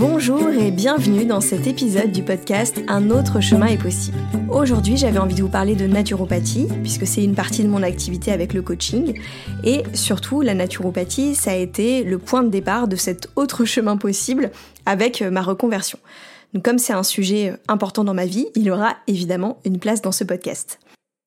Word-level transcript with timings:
Bonjour 0.00 0.48
et 0.48 0.70
bienvenue 0.70 1.26
dans 1.26 1.42
cet 1.42 1.66
épisode 1.66 2.10
du 2.10 2.22
podcast 2.22 2.80
Un 2.88 3.10
autre 3.10 3.42
chemin 3.42 3.66
est 3.66 3.76
possible. 3.76 4.16
Aujourd'hui, 4.48 4.96
j'avais 4.96 5.18
envie 5.18 5.34
de 5.34 5.42
vous 5.42 5.50
parler 5.50 5.74
de 5.74 5.86
naturopathie, 5.86 6.68
puisque 6.82 7.06
c'est 7.06 7.22
une 7.22 7.34
partie 7.34 7.64
de 7.64 7.68
mon 7.68 7.82
activité 7.82 8.32
avec 8.32 8.54
le 8.54 8.62
coaching. 8.62 9.20
Et 9.62 9.82
surtout, 9.92 10.40
la 10.40 10.54
naturopathie, 10.54 11.34
ça 11.34 11.50
a 11.50 11.54
été 11.54 12.02
le 12.02 12.16
point 12.16 12.42
de 12.42 12.48
départ 12.48 12.88
de 12.88 12.96
cet 12.96 13.28
autre 13.36 13.66
chemin 13.66 13.98
possible 13.98 14.52
avec 14.86 15.20
ma 15.20 15.42
reconversion. 15.42 15.98
Comme 16.64 16.78
c'est 16.78 16.94
un 16.94 17.02
sujet 17.02 17.52
important 17.68 18.02
dans 18.02 18.14
ma 18.14 18.24
vie, 18.24 18.46
il 18.54 18.70
aura 18.70 18.96
évidemment 19.06 19.58
une 19.66 19.78
place 19.78 20.00
dans 20.00 20.12
ce 20.12 20.24
podcast. 20.24 20.78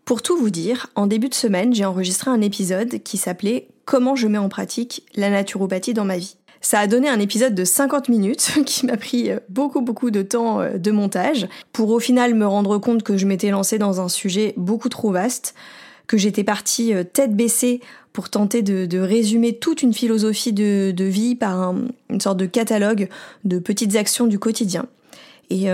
Pour 0.03 0.23
tout 0.23 0.35
vous 0.35 0.49
dire, 0.49 0.87
en 0.95 1.05
début 1.05 1.29
de 1.29 1.35
semaine, 1.35 1.75
j'ai 1.75 1.85
enregistré 1.85 2.31
un 2.31 2.41
épisode 2.41 3.03
qui 3.03 3.17
s'appelait 3.17 3.67
Comment 3.85 4.15
je 4.15 4.27
mets 4.27 4.39
en 4.39 4.49
pratique 4.49 5.03
la 5.13 5.29
naturopathie 5.29 5.93
dans 5.93 6.05
ma 6.05 6.17
vie. 6.17 6.37
Ça 6.63 6.79
a 6.79 6.87
donné 6.87 7.09
un 7.09 7.19
épisode 7.19 7.53
de 7.53 7.65
50 7.65 8.07
minutes 8.07 8.53
qui 8.65 8.85
m'a 8.85 8.95
pris 8.95 9.29
euh, 9.29 9.39
beaucoup 9.49 9.81
beaucoup 9.81 10.11
de 10.11 10.21
temps 10.21 10.61
euh, 10.61 10.77
de 10.77 10.91
montage 10.91 11.47
pour 11.73 11.89
au 11.91 11.99
final 11.99 12.33
me 12.33 12.47
rendre 12.47 12.77
compte 12.77 13.03
que 13.03 13.17
je 13.17 13.27
m'étais 13.27 13.51
lancée 13.51 13.77
dans 13.77 13.99
un 13.99 14.07
sujet 14.07 14.53
beaucoup 14.55 14.87
trop 14.87 15.11
vaste, 15.11 15.55
que 16.07 16.17
j'étais 16.17 16.45
partie 16.45 16.93
euh, 16.93 17.03
tête 17.03 17.35
baissée 17.35 17.81
pour 18.13 18.29
tenter 18.29 18.61
de, 18.61 18.99
résumer 18.99 19.57
toute 19.57 19.81
une 19.81 19.93
philosophie 19.93 20.53
de, 20.53 21.03
vie 21.03 21.35
par 21.35 21.75
une 22.09 22.21
sorte 22.21 22.37
de 22.37 22.45
catalogue 22.45 23.09
de 23.43 23.59
petites 23.59 23.95
actions 23.95 24.27
du 24.27 24.37
quotidien. 24.37 24.85
Et 25.49 25.65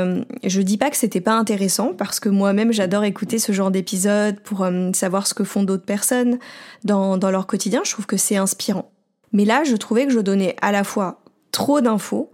je 0.45 0.61
dis 0.61 0.77
pas 0.77 0.89
que 0.89 0.95
c'était 0.95 1.19
pas 1.19 1.33
intéressant 1.33 1.93
parce 1.93 2.21
que 2.21 2.29
moi-même 2.29 2.71
j'adore 2.71 3.03
écouter 3.03 3.39
ce 3.39 3.51
genre 3.51 3.71
d'épisode 3.71 4.39
pour 4.39 4.65
savoir 4.93 5.27
ce 5.27 5.33
que 5.33 5.43
font 5.43 5.63
d'autres 5.63 5.83
personnes 5.83 6.39
dans 6.85 7.17
leur 7.29 7.45
quotidien. 7.45 7.81
Je 7.83 7.91
trouve 7.91 8.05
que 8.05 8.15
c'est 8.15 8.37
inspirant. 8.37 8.89
Mais 9.33 9.45
là, 9.45 9.63
je 9.63 9.75
trouvais 9.75 10.05
que 10.05 10.11
je 10.11 10.19
donnais 10.19 10.55
à 10.61 10.71
la 10.71 10.83
fois 10.83 11.21
trop 11.51 11.81
d'infos 11.81 12.31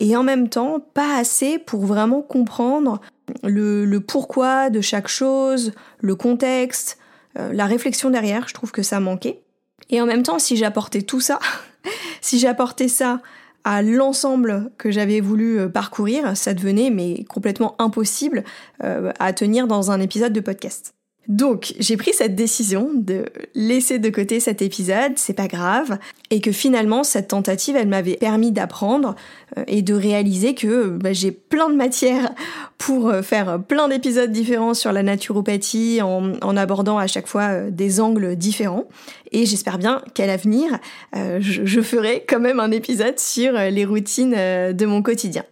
et 0.00 0.16
en 0.16 0.22
même 0.22 0.48
temps 0.48 0.80
pas 0.80 1.16
assez 1.16 1.58
pour 1.58 1.86
vraiment 1.86 2.22
comprendre 2.22 3.00
le, 3.42 3.98
pourquoi 3.98 4.70
de 4.70 4.80
chaque 4.80 5.08
chose, 5.08 5.72
le 6.00 6.14
contexte, 6.14 6.98
euh, 7.38 7.52
la 7.52 7.66
réflexion 7.66 8.10
derrière. 8.10 8.48
Je 8.48 8.54
trouve 8.54 8.72
que 8.72 8.82
ça 8.82 9.00
manquait. 9.00 9.42
Et 9.90 10.00
en 10.00 10.06
même 10.06 10.22
temps, 10.22 10.38
si 10.38 10.56
j'apportais 10.56 11.02
tout 11.02 11.20
ça, 11.20 11.38
si 12.20 12.38
j'apportais 12.38 12.88
ça 12.88 13.20
à 13.64 13.82
l'ensemble 13.82 14.70
que 14.76 14.90
j'avais 14.90 15.20
voulu 15.20 15.58
euh, 15.58 15.68
parcourir, 15.68 16.36
ça 16.36 16.52
devenait 16.52 16.90
mais 16.90 17.24
complètement 17.24 17.74
impossible 17.78 18.44
euh, 18.82 19.10
à 19.18 19.32
tenir 19.32 19.66
dans 19.66 19.90
un 19.90 20.00
épisode 20.00 20.32
de 20.32 20.40
podcast. 20.40 20.94
Donc, 21.26 21.74
j'ai 21.78 21.96
pris 21.96 22.12
cette 22.12 22.34
décision 22.34 22.90
de 22.94 23.24
laisser 23.54 23.98
de 23.98 24.10
côté 24.10 24.40
cet 24.40 24.60
épisode, 24.60 25.12
c'est 25.16 25.32
pas 25.32 25.48
grave, 25.48 25.98
et 26.30 26.40
que 26.40 26.52
finalement, 26.52 27.02
cette 27.02 27.28
tentative, 27.28 27.76
elle 27.76 27.88
m'avait 27.88 28.16
permis 28.16 28.52
d'apprendre 28.52 29.14
euh, 29.56 29.64
et 29.66 29.80
de 29.80 29.94
réaliser 29.94 30.54
que 30.54 30.88
bah, 30.88 31.14
j'ai 31.14 31.32
plein 31.32 31.70
de 31.70 31.76
matière 31.76 32.30
pour 32.76 33.08
euh, 33.08 33.22
faire 33.22 33.62
plein 33.62 33.88
d'épisodes 33.88 34.30
différents 34.30 34.74
sur 34.74 34.92
la 34.92 35.02
naturopathie 35.02 36.00
en, 36.02 36.56
abordant 36.56 36.98
à 36.98 37.06
chaque 37.06 37.26
fois 37.26 37.42
euh, 37.44 37.70
des 37.70 38.00
angles 38.00 38.36
différents. 38.36 38.84
Et 39.32 39.46
j'espère 39.46 39.78
bien 39.78 40.02
qu'à 40.14 40.26
l'avenir, 40.26 40.78
je, 41.12 41.64
je 41.64 41.80
ferai 41.80 42.24
quand 42.28 42.38
même 42.38 42.60
un 42.60 42.70
épisode 42.70 43.18
sur 43.18 43.52
les 43.54 43.84
routines 43.84 44.30
de 44.30 44.86
mon 44.86 45.02
quotidien. 45.02 45.44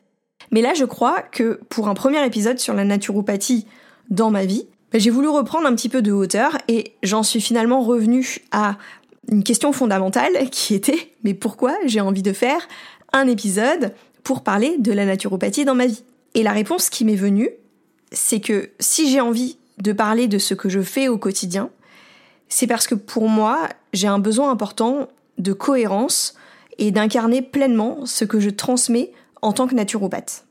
Mais 0.53 0.62
là, 0.62 0.72
je 0.75 0.84
crois 0.84 1.21
que 1.22 1.59
pour 1.69 1.88
un 1.88 1.94
premier 1.94 2.25
épisode 2.25 2.61
sur 2.61 2.75
la 2.75 2.84
naturopathie 2.84 3.66
dans 4.09 4.31
ma 4.31 4.44
vie, 4.44 4.66
bah, 4.92 4.98
j'ai 4.98 5.10
voulu 5.10 5.28
reprendre 5.28 5.66
un 5.66 5.75
petit 5.75 5.88
peu 5.88 6.03
de 6.03 6.12
hauteur 6.12 6.58
et 6.69 6.94
j'en 7.03 7.22
suis 7.22 7.41
finalement 7.41 7.82
revenue 7.82 8.38
à 8.50 8.76
une 9.30 9.44
question 9.44 9.72
fondamentale 9.72 10.50
qui 10.50 10.75
était 10.75 11.12
mais 11.25 11.34
pourquoi 11.34 11.75
j'ai 11.86 12.00
envie 12.00 12.22
de 12.22 12.32
faire 12.32 12.69
un 13.12 13.26
épisode 13.26 13.94
pour 14.25 14.42
parler 14.42 14.76
de 14.78 14.92
la 14.92 15.04
naturopathie 15.04 15.64
dans 15.64 15.75
ma 15.75 15.86
vie? 15.86 16.04
Et 16.34 16.42
la 16.42 16.52
réponse 16.52 16.88
qui 16.88 17.04
m'est 17.04 17.16
venue, 17.16 17.50
c'est 18.10 18.41
que 18.41 18.70
si 18.81 19.10
j'ai 19.10 19.20
envie 19.20 19.58
de 19.78 19.92
parler 19.92 20.28
de 20.28 20.38
ce 20.38 20.54
que 20.54 20.69
je 20.69 20.81
fais 20.81 21.08
au 21.08 21.19
quotidien, 21.19 21.70
c'est 22.48 22.66
parce 22.66 22.86
que 22.86 22.94
pour 22.94 23.28
moi, 23.28 23.69
j'ai 23.92 24.06
un 24.06 24.19
besoin 24.19 24.50
important 24.50 25.08
de 25.38 25.52
cohérence 25.52 26.34
et 26.78 26.91
d'incarner 26.91 27.42
pleinement 27.42 28.06
ce 28.06 28.25
que 28.25 28.41
je 28.41 28.50
transmets 28.50 29.12
en 29.41 29.52
tant 29.52 29.66
que 29.66 29.75
naturopathe. 29.75 30.44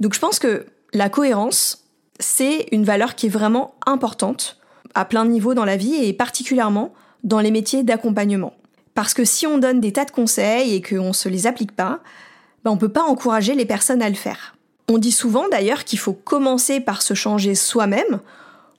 Donc 0.00 0.14
je 0.14 0.18
pense 0.18 0.38
que 0.38 0.66
la 0.92 1.08
cohérence, 1.08 1.81
c'est 2.22 2.66
une 2.72 2.84
valeur 2.84 3.14
qui 3.14 3.26
est 3.26 3.30
vraiment 3.30 3.74
importante 3.86 4.58
à 4.94 5.04
plein 5.04 5.24
de 5.24 5.30
niveaux 5.30 5.54
dans 5.54 5.64
la 5.64 5.76
vie 5.76 5.94
et 5.94 6.12
particulièrement 6.12 6.92
dans 7.24 7.40
les 7.40 7.50
métiers 7.50 7.82
d'accompagnement. 7.82 8.54
Parce 8.94 9.14
que 9.14 9.24
si 9.24 9.46
on 9.46 9.58
donne 9.58 9.80
des 9.80 9.92
tas 9.92 10.04
de 10.04 10.10
conseils 10.10 10.74
et 10.74 10.82
qu'on 10.82 11.08
ne 11.08 11.12
se 11.12 11.28
les 11.28 11.46
applique 11.46 11.72
pas, 11.72 12.00
ben 12.64 12.70
on 12.70 12.74
ne 12.74 12.80
peut 12.80 12.88
pas 12.88 13.02
encourager 13.02 13.54
les 13.54 13.64
personnes 13.64 14.02
à 14.02 14.08
le 14.08 14.14
faire. 14.14 14.56
On 14.88 14.98
dit 14.98 15.12
souvent 15.12 15.48
d'ailleurs 15.48 15.84
qu'il 15.84 15.98
faut 15.98 16.12
commencer 16.12 16.80
par 16.80 17.02
se 17.02 17.14
changer 17.14 17.54
soi-même 17.54 18.20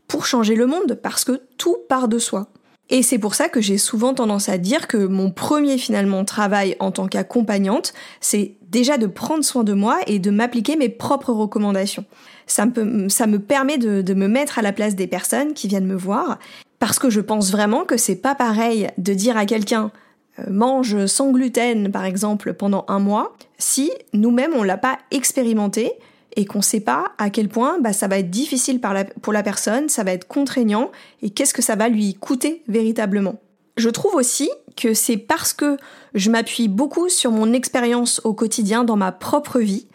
pour 0.08 0.26
changer 0.26 0.56
le 0.56 0.68
monde, 0.68 1.00
parce 1.02 1.24
que 1.24 1.42
tout 1.58 1.78
part 1.90 2.08
de 2.08 2.20
soi. 2.20 2.48
Et 2.94 3.02
c'est 3.02 3.18
pour 3.18 3.34
ça 3.34 3.50
que 3.50 3.60
j'ai 3.60 3.80
souvent 3.80 4.14
tendance 4.14 4.50
à 4.50 4.60
dire 4.60 4.88
que 4.88 4.98
mon 4.98 5.32
premier 5.32 5.80
finalement 5.80 6.24
travail 6.26 6.76
en 6.80 6.92
tant 6.92 7.08
qu'accompagnante, 7.08 7.92
c'est 8.22 8.54
déjà 8.70 9.00
de 9.00 9.08
prendre 9.08 9.44
soin 9.44 9.64
de 9.64 9.74
moi 9.74 9.98
et 10.06 10.20
de 10.20 10.30
m'appliquer 10.30 10.76
mes 10.76 10.90
propres 10.90 11.32
recommandations. 11.32 12.06
Ça 12.46 12.68
me, 12.68 13.38
permet 13.38 13.80
de, 13.80 14.04
de 14.04 14.14
me 14.14 14.28
mettre 14.28 14.60
à 14.60 14.62
la 14.62 14.72
place 14.72 14.96
des 14.96 15.08
personnes 15.08 15.56
qui 15.56 15.68
viennent 15.68 15.88
me 15.88 15.96
voir, 15.96 16.38
parce 16.78 17.00
que 17.00 17.10
je 17.10 17.20
pense 17.20 17.52
vraiment 17.52 17.84
que 17.84 17.98
c'est 17.98 18.16
pas 18.16 18.36
pareil 18.36 18.90
de 19.00 19.14
dire 19.16 19.38
à 19.38 19.48
quelqu'un 19.48 19.90
euh, 20.38 20.44
mange 20.52 21.08
sans 21.08 21.32
gluten 21.32 21.92
par 21.92 22.06
exemple 22.06 22.54
pendant 22.54 22.86
un 22.88 23.00
mois 23.00 23.36
si 23.58 23.92
nous-mêmes 24.14 24.54
on 24.56 24.64
l'a 24.64 24.78
pas 24.78 25.00
expérimenté 25.10 25.94
et 26.36 26.46
qu'on 26.46 26.62
sait 26.62 26.80
pas 26.80 27.12
à 27.18 27.30
quel 27.30 27.50
point 27.50 27.80
bah, 27.80 27.94
ça 27.94 28.08
va 28.08 28.20
être 28.20 28.30
difficile 28.30 28.80
pour 29.22 29.34
la 29.34 29.44
personne, 29.44 29.90
ça 29.90 30.04
va 30.04 30.12
être 30.12 30.28
contraignant 30.28 30.92
et 31.22 31.30
qu'est-ce 31.30 31.54
que 31.54 31.62
ça 31.62 31.76
va 31.76 31.90
lui 31.90 32.16
coûter 32.16 32.64
véritablement. 32.68 33.40
Je 33.78 33.90
trouve 33.90 34.16
aussi 34.16 34.50
que 34.76 34.94
c'est 34.94 35.18
parce 35.18 35.54
que 35.54 35.78
je 36.14 36.30
m'appuie 36.30 36.68
beaucoup 36.68 37.10
sur 37.10 37.32
mon 37.32 37.54
expérience 37.54 38.22
au 38.24 38.34
quotidien 38.34 38.84
dans 38.84 38.96
ma 38.96 39.12
propre 39.12 39.60
vie 39.60 39.88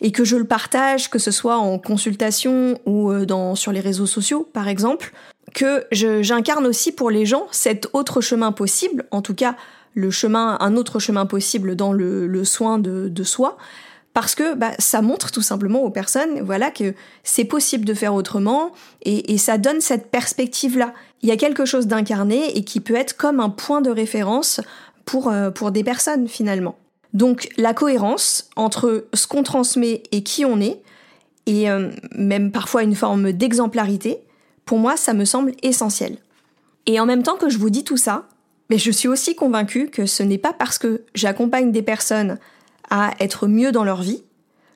et 0.00 0.12
que 0.12 0.24
je 0.24 0.36
le 0.36 0.44
partage, 0.44 1.10
que 1.10 1.18
ce 1.18 1.30
soit 1.30 1.56
en 1.56 1.78
consultation 1.78 2.78
ou 2.86 3.10
euh, 3.10 3.54
sur 3.54 3.72
les 3.72 3.80
réseaux 3.80 4.06
sociaux 4.06 4.48
par 4.52 4.68
exemple, 4.68 5.12
que 5.52 5.84
j'incarne 5.92 6.66
aussi 6.66 6.92
pour 6.92 7.10
les 7.10 7.26
gens 7.26 7.46
cet 7.50 7.88
autre 7.92 8.20
chemin 8.20 8.52
possible, 8.52 9.06
en 9.10 9.22
tout 9.22 9.34
cas 9.34 9.56
le 9.94 10.10
chemin, 10.10 10.56
un 10.60 10.76
autre 10.76 10.98
chemin 10.98 11.26
possible 11.26 11.76
dans 11.76 11.92
le, 11.92 12.44
soin 12.44 12.78
de 12.78 13.22
soi, 13.22 13.56
parce 14.14 14.34
que 14.34 14.54
bah, 14.54 14.72
ça 14.78 15.02
montre 15.02 15.30
tout 15.30 15.42
simplement 15.42 15.82
aux 15.82 15.90
personnes 15.90 16.40
voilà 16.40 16.70
que 16.70 16.94
c'est 17.22 17.44
possible 17.44 17.84
de 17.84 17.92
faire 17.92 18.14
autrement 18.14 18.72
et, 19.02 19.36
ça 19.36 19.58
donne 19.58 19.80
cette 19.80 20.10
perspective 20.10 20.78
là 20.78 20.94
il 21.22 21.28
y 21.28 21.32
a 21.32 21.36
quelque 21.36 21.66
chose 21.66 21.86
d'incarné 21.86 22.56
et 22.56 22.64
qui 22.64 22.80
peut 22.80 22.94
être 22.94 23.16
comme 23.16 23.40
un 23.40 23.50
point 23.50 23.82
de 23.82 23.90
référence 23.90 24.60
pour, 25.04 25.30
euh, 25.30 25.50
des 25.70 25.84
personnes 25.84 26.28
finalement 26.28 26.76
donc 27.12 27.48
la 27.56 27.74
cohérence 27.74 28.48
entre 28.56 29.06
ce 29.12 29.26
qu'on 29.26 29.42
transmet 29.42 30.02
et 30.12 30.22
qui 30.22 30.44
on 30.44 30.60
est 30.60 30.80
et 31.46 31.70
euh, 31.70 31.90
même 32.14 32.50
parfois 32.50 32.82
une 32.82 32.94
forme 32.94 33.32
d'exemplarité 33.32 34.18
Pour 34.64 34.78
moi, 34.78 34.96
ça 34.96 35.12
me 35.12 35.24
semble 35.24 35.52
essentiel. 35.62 36.16
Et 36.86 37.00
en 37.00 37.06
même 37.06 37.22
temps 37.22 37.36
que 37.36 37.48
je 37.48 37.58
vous 37.58 37.70
dis 37.70 37.84
tout 37.84 37.96
ça, 37.96 38.26
mais 38.70 38.78
je 38.78 38.90
suis 38.90 39.08
aussi 39.08 39.34
convaincue 39.34 39.88
que 39.88 40.06
ce 40.06 40.22
n'est 40.22 40.38
pas 40.38 40.52
parce 40.52 40.78
que 40.78 41.02
j'accompagne 41.14 41.70
des 41.70 41.82
personnes 41.82 42.38
à 42.90 43.12
être 43.20 43.46
mieux 43.46 43.72
dans 43.72 43.84
leur 43.84 44.02
vie 44.02 44.22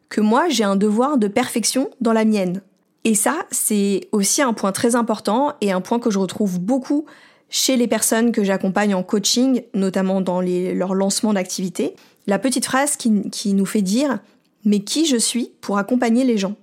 que 0.08 0.20
moi 0.20 0.48
j'ai 0.48 0.64
un 0.64 0.76
devoir 0.76 1.18
de 1.18 1.28
perfection 1.28 1.90
dans 2.00 2.12
la 2.12 2.24
mienne. 2.24 2.62
Et 3.04 3.14
ça, 3.14 3.36
c'est 3.50 4.08
aussi 4.12 4.42
un 4.42 4.52
point 4.52 4.72
très 4.72 4.96
important 4.96 5.54
et 5.60 5.72
un 5.72 5.80
point 5.80 5.98
que 5.98 6.10
je 6.10 6.18
retrouve 6.18 6.58
beaucoup 6.58 7.06
chez 7.48 7.76
les 7.76 7.86
personnes 7.86 8.32
que 8.32 8.44
j'accompagne 8.44 8.94
en 8.94 9.02
coaching, 9.02 9.62
notamment 9.72 10.20
dans 10.20 10.40
leur 10.40 10.94
lancement 10.94 11.32
d'activité. 11.32 11.94
La 12.26 12.38
petite 12.38 12.66
phrase 12.66 12.96
qui, 12.96 13.30
qui 13.30 13.54
nous 13.54 13.64
fait 13.64 13.82
dire 13.82 14.18
mais 14.64 14.80
qui 14.80 15.06
je 15.06 15.16
suis 15.16 15.52
pour 15.60 15.78
accompagner 15.78 16.24
les 16.24 16.38
gens? 16.38 16.54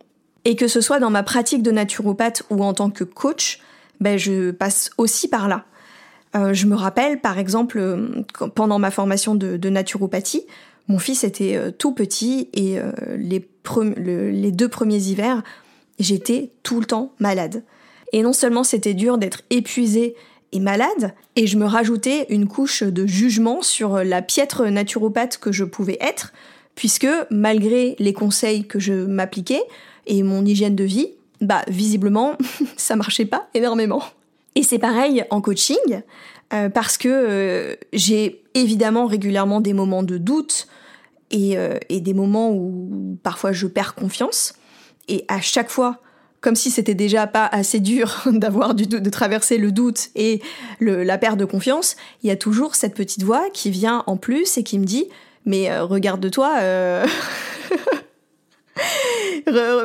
Et 0.43 0.55
que 0.55 0.67
ce 0.67 0.81
soit 0.81 0.99
dans 0.99 1.09
ma 1.09 1.23
pratique 1.23 1.63
de 1.63 1.71
naturopathe 1.71 2.43
ou 2.49 2.63
en 2.63 2.73
tant 2.73 2.91
que 2.91 3.03
coach, 3.03 3.59
ben 3.99 4.17
je 4.17 4.51
passe 4.51 4.91
aussi 4.97 5.27
par 5.27 5.47
là. 5.47 5.65
Euh, 6.35 6.53
je 6.53 6.67
me 6.67 6.75
rappelle, 6.75 7.19
par 7.19 7.39
exemple, 7.39 7.79
euh, 7.79 8.23
pendant 8.53 8.77
ma 8.77 8.91
formation 8.91 9.35
de, 9.35 9.69
naturopathie, 9.69 10.45
mon 10.87 10.99
fils 10.99 11.23
était 11.23 11.55
euh, 11.55 11.71
tout 11.71 11.93
petit 11.93 12.49
et 12.53 12.77
les, 13.17 13.47
les 13.87 14.51
deux 14.51 14.69
premiers 14.69 15.01
hivers, 15.01 15.43
j'étais 15.99 16.51
tout 16.63 16.79
le 16.79 16.85
temps 16.85 17.13
malade. 17.19 17.63
Et 18.13 18.21
non 18.21 18.33
seulement 18.33 18.63
c'était 18.63 18.93
dur 18.93 19.17
d'être 19.17 19.41
épuisée 19.49 20.15
et 20.51 20.59
malade, 20.59 21.13
et 21.35 21.47
je 21.47 21.57
me 21.57 21.65
rajoutais 21.65 22.27
une 22.29 22.47
couche 22.47 22.83
de 22.83 23.05
jugement 23.05 23.61
sur 23.61 24.03
la 24.03 24.21
piètre 24.21 24.63
naturopathe 24.65 25.37
que 25.37 25.51
je 25.51 25.65
pouvais 25.65 25.97
être, 25.99 26.31
puisque 26.75 27.07
malgré 27.29 27.95
les 27.99 28.13
conseils 28.13 28.65
que 28.65 28.79
je 28.79 28.93
m'appliquais 28.93 29.63
et 30.07 30.23
mon 30.23 30.45
hygiène 30.45 30.75
de 30.75 30.83
vie, 30.83 31.09
bah 31.41 31.63
visiblement 31.67 32.37
ça 32.77 32.95
marchait 32.95 33.25
pas 33.25 33.49
énormément. 33.53 34.03
Et 34.55 34.63
c'est 34.63 34.79
pareil 34.79 35.25
en 35.31 35.41
coaching, 35.41 36.01
euh, 36.53 36.69
parce 36.69 36.97
que 36.97 37.09
euh, 37.09 37.75
j'ai 37.91 38.43
évidemment 38.53 39.07
régulièrement 39.07 39.61
des 39.61 39.73
moments 39.73 40.03
de 40.03 40.17
doute 40.17 40.67
et, 41.31 41.57
euh, 41.57 41.77
et, 41.89 42.01
des 42.01 42.13
moments 42.13 42.51
où 42.51 43.17
parfois 43.23 43.51
je 43.51 43.65
perds 43.65 43.95
confiance. 43.95 44.53
Et 45.07 45.25
à 45.27 45.41
chaque 45.41 45.71
fois, 45.71 46.01
comme 46.41 46.55
si 46.55 46.69
c'était 46.69 46.93
déjà 46.93 47.25
pas 47.25 47.47
assez 47.47 47.79
dur 47.79 48.21
d'avoir 48.31 48.75
du 48.75 48.85
de 48.85 49.09
traverser 49.09 49.57
le 49.57 49.71
doute 49.71 50.09
et 50.15 50.41
la 50.79 51.17
perte 51.17 51.37
de 51.37 51.45
confiance, 51.45 51.95
il 52.21 52.27
y 52.27 52.31
a 52.31 52.35
toujours 52.35 52.75
cette 52.75 52.93
petite 52.93 53.23
voix 53.23 53.49
qui 53.51 53.71
vient 53.71 54.03
en 54.05 54.17
plus 54.17 54.57
et 54.57 54.63
qui 54.63 54.77
me 54.77 54.85
dit 54.85 55.05
mais 55.47 55.79
regarde-toi 55.79 56.59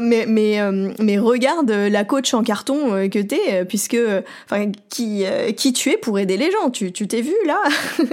mais, 0.01 0.27
mais, 0.27 0.61
euh, 0.61 0.93
mais 0.99 1.19
regarde 1.19 1.71
la 1.71 2.05
coach 2.05 2.35
en 2.35 2.43
carton 2.43 2.95
euh, 2.95 3.09
que 3.09 3.19
t'es, 3.19 3.41
euh, 3.61 3.65
puisque, 3.65 3.97
enfin, 4.47 4.73
qui, 4.89 5.25
qui 5.57 5.73
tu 5.73 5.91
es 5.91 5.97
pour 5.97 6.19
aider 6.19 6.37
les 6.37 6.51
gens. 6.51 6.71
Tu, 6.71 6.93
tu 6.93 7.07
t'es 7.07 7.23
vu 7.23 7.35
là 7.47 7.63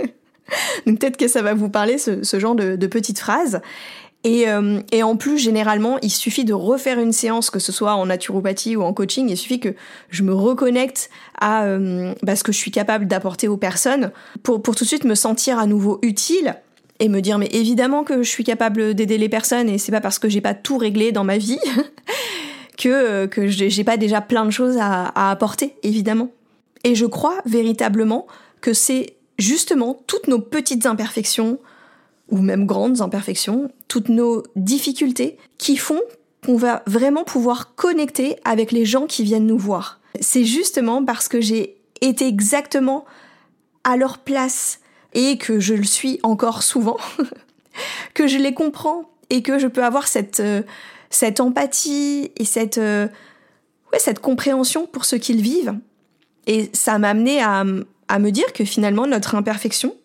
Donc 0.85 0.99
peut-être 0.99 1.17
que 1.17 1.27
ça 1.27 1.41
va 1.41 1.53
vous 1.53 1.69
parler 1.69 1.97
ce, 1.97 2.23
ce 2.23 2.39
genre 2.39 2.55
de, 2.55 2.75
de 2.75 2.87
petites 2.87 3.19
phrases. 3.19 3.61
Et, 4.23 4.45
et, 4.91 5.03
en 5.03 5.15
plus, 5.15 5.37
généralement, 5.37 5.99
il 6.01 6.09
suffit 6.09 6.43
de 6.43 6.53
refaire 6.53 6.99
une 6.99 7.13
séance, 7.13 7.49
que 7.49 7.59
ce 7.59 7.71
soit 7.71 7.93
en 7.93 8.07
naturopathie 8.07 8.75
ou 8.75 8.81
en 8.81 8.91
coaching, 8.91 9.29
il 9.29 9.37
suffit 9.37 9.61
que 9.61 9.73
je 10.09 10.23
me 10.23 10.33
reconnecte 10.33 11.09
à 11.39 11.65
bah, 12.23 12.35
ce 12.35 12.43
que 12.43 12.51
je 12.51 12.57
suis 12.57 12.71
capable 12.71 13.07
d'apporter 13.07 13.47
aux 13.47 13.55
personnes 13.55 14.11
pour, 14.43 14.61
pour 14.61 14.75
tout 14.75 14.83
de 14.83 14.89
suite 14.89 15.05
me 15.05 15.15
sentir 15.15 15.59
à 15.59 15.65
nouveau 15.65 15.99
utile 16.01 16.57
et 16.99 17.09
me 17.09 17.21
dire 17.21 17.37
mais 17.37 17.49
évidemment 17.51 18.03
que 18.03 18.23
je 18.23 18.29
suis 18.29 18.43
capable 18.43 18.93
d'aider 18.93 19.17
les 19.17 19.29
personnes 19.29 19.69
et 19.69 19.77
c'est 19.77 19.91
pas 19.91 20.01
parce 20.01 20.19
que 20.19 20.29
j'ai 20.29 20.41
pas 20.41 20.53
tout 20.53 20.77
réglé 20.77 21.11
dans 21.11 21.23
ma 21.23 21.37
vie 21.37 21.59
que 22.77 23.25
que 23.25 23.47
j'ai 23.47 23.83
pas 23.83 23.97
déjà 23.97 24.21
plein 24.21 24.45
de 24.45 24.51
choses 24.51 24.77
à, 24.79 25.29
apporter 25.29 25.75
évidemment. 25.83 26.29
Et 26.83 26.95
je 26.95 27.05
crois 27.05 27.41
véritablement 27.45 28.27
que 28.61 28.73
c'est 28.73 29.15
justement 29.37 29.99
toutes 30.07 30.27
nos 30.27 30.39
petites 30.39 30.85
imperfections 30.85 31.59
ou 32.29 32.39
même 32.39 32.65
grandes 32.65 33.01
imperfections, 33.01 33.71
toutes 33.87 34.09
nos 34.09 34.43
difficultés 34.55 35.37
qui 35.57 35.77
font 35.77 36.01
qu'on 36.45 36.57
va 36.57 36.83
vraiment 36.85 37.23
pouvoir 37.23 37.75
connecter 37.75 38.35
avec 38.43 38.71
les 38.71 38.85
gens 38.85 39.07
qui 39.07 39.23
viennent 39.23 39.47
nous 39.47 39.57
voir. 39.57 39.99
C'est 40.19 40.45
justement 40.45 41.03
parce 41.03 41.27
que 41.27 41.41
j'ai 41.41 41.77
été 42.01 42.27
exactement 42.27 43.05
à 43.83 43.97
leur 43.97 44.17
place 44.19 44.79
et 45.17 45.39
que 45.39 45.59
je 45.59 45.73
le 45.73 45.83
suis 45.83 46.19
encore 46.21 46.61
souvent, 46.61 46.97
que 48.13 48.27
je 48.27 48.37
les 48.37 48.53
comprends 48.53 49.09
et 49.31 49.41
que 49.41 49.57
je 49.57 49.67
peux 49.67 49.83
avoir 49.83 50.07
cette, 50.07 50.39
euh, 50.39 50.61
cette 51.09 51.39
empathie 51.39 52.31
et 52.37 52.45
cette, 52.45 52.77
euh, 52.77 53.07
ouais, 53.91 53.99
cette 53.99 54.19
compréhension 54.19 54.85
pour 54.85 55.05
ce 55.05 55.15
qu'ils 55.15 55.41
vivent. 55.41 55.73
Et 56.45 56.69
ça 56.71 56.99
m'a 56.99 57.09
amené 57.09 57.41
à, 57.41 57.65
à, 58.07 58.19
me 58.19 58.29
dire 58.29 58.53
que 58.53 58.63
finalement 58.63 59.07
notre 59.07 59.33
imperfection, 59.33 59.95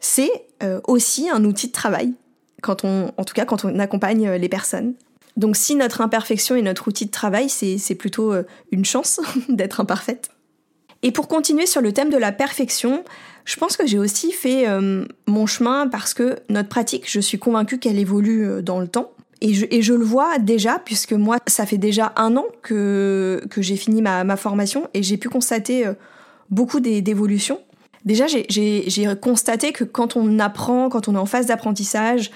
c'est 0.00 0.32
euh, 0.62 0.80
aussi 0.88 1.28
un 1.28 1.44
outil 1.44 1.68
de 1.68 1.72
travail, 1.72 2.14
quand 2.62 2.82
on, 2.82 3.12
en 3.14 3.24
tout 3.24 3.34
cas 3.34 3.44
quand 3.44 3.66
on 3.66 3.78
accompagne 3.78 4.30
les 4.30 4.48
personnes. 4.48 4.94
Donc 5.36 5.54
si 5.54 5.74
notre 5.74 6.00
imperfection 6.00 6.56
est 6.56 6.62
notre 6.62 6.88
outil 6.88 7.04
de 7.04 7.10
travail, 7.10 7.50
c'est 7.50 7.94
plutôt 7.94 8.32
une 8.72 8.86
chance 8.86 9.20
d'être 9.50 9.80
imparfaite. 9.80 10.30
Et 11.02 11.12
pour 11.12 11.28
continuer 11.28 11.66
sur 11.66 11.82
le 11.82 11.92
thème 11.92 12.08
de 12.08 12.16
la 12.16 12.32
perfection, 12.32 13.04
je 13.46 13.56
pense 13.56 13.76
que 13.76 13.86
j'ai 13.86 13.98
aussi 13.98 14.32
fait 14.32 14.68
euh, 14.68 15.06
mon 15.28 15.46
chemin 15.46 15.86
parce 15.86 16.14
que 16.14 16.36
notre 16.50 16.68
pratique, 16.68 17.08
je 17.08 17.20
suis 17.20 17.38
convaincue 17.38 17.78
qu'elle 17.78 17.98
évolue 17.98 18.44
euh, 18.44 18.60
dans 18.60 18.80
le 18.80 18.88
temps. 18.88 19.12
Et 19.42 19.52
je, 19.52 19.92
le 19.92 20.04
vois 20.04 20.38
déjà, 20.38 20.80
puisque 20.82 21.12
moi, 21.12 21.36
ça 21.46 21.66
fait 21.66 21.76
déjà 21.76 22.12
un 22.16 22.36
an 22.38 22.46
que, 22.62 23.42
que 23.50 23.60
j'ai 23.60 23.76
fini 23.76 24.00
ma, 24.00 24.24
ma, 24.24 24.36
formation 24.36 24.88
et 24.94 25.02
j'ai 25.02 25.18
pu 25.18 25.28
constater 25.28 25.86
euh, 25.86 25.92
beaucoup 26.48 26.80
d'évolutions. 26.80 27.60
Déjà, 28.06 28.26
j'ai 28.26 29.08
constaté 29.20 29.72
que 29.72 29.84
quand 29.84 30.16
on 30.16 30.38
apprend, 30.38 30.88
quand 30.88 31.06
on 31.08 31.14
est 31.14 31.18
en 31.18 31.26
phase 31.26 31.46
d'apprentissage, 31.46 32.30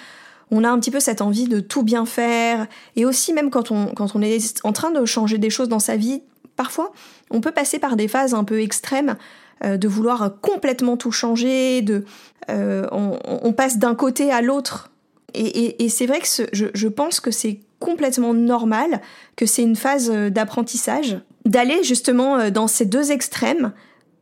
on 0.50 0.62
a 0.62 0.68
un 0.68 0.78
petit 0.78 0.90
peu 0.90 1.00
cette 1.00 1.22
envie 1.22 1.48
de 1.48 1.60
tout 1.60 1.82
bien 1.82 2.04
faire. 2.04 2.66
Et 2.96 3.06
aussi, 3.06 3.32
même 3.32 3.50
quand 3.50 3.70
on, 3.70 3.86
quand 3.86 4.14
on 4.14 4.20
est 4.20 4.60
en 4.62 4.72
train 4.72 4.90
de 4.90 5.04
changer 5.06 5.38
des 5.38 5.48
choses 5.48 5.68
dans 5.68 5.78
sa 5.78 5.96
vie, 5.96 6.22
parfois, 6.54 6.92
on 7.30 7.40
peut 7.40 7.52
passer 7.52 7.78
par 7.78 7.96
des 7.96 8.08
phases 8.08 8.34
un 8.34 8.44
peu 8.44 8.60
extrêmes 8.60 9.16
euh, 9.62 9.76
de 9.76 9.88
vouloir 9.88 10.40
complètement 10.40 10.96
tout 10.96 11.12
changer, 11.12 11.82
de, 11.82 12.06
euh, 12.48 12.86
on, 12.92 13.52
passe 13.52 13.76
d'un 13.76 13.94
côté 13.94 14.32
à 14.32 14.40
l'autre. 14.40 14.90
Et, 15.34 15.86
c'est 15.90 16.06
vrai 16.06 16.20
que 16.20 16.26
je, 16.50 16.88
pense 16.88 17.20
que 17.20 17.30
c'est 17.30 17.60
complètement 17.78 18.32
normal, 18.32 19.02
que 19.36 19.44
c'est 19.44 19.60
une 19.60 19.76
phase 19.76 20.10
euh, 20.10 20.30
d'apprentissage, 20.30 21.20
d'aller 21.44 21.82
justement 21.82 22.48
dans 22.48 22.68
ces 22.68 22.86
deux 22.86 23.12
extrêmes 23.12 23.72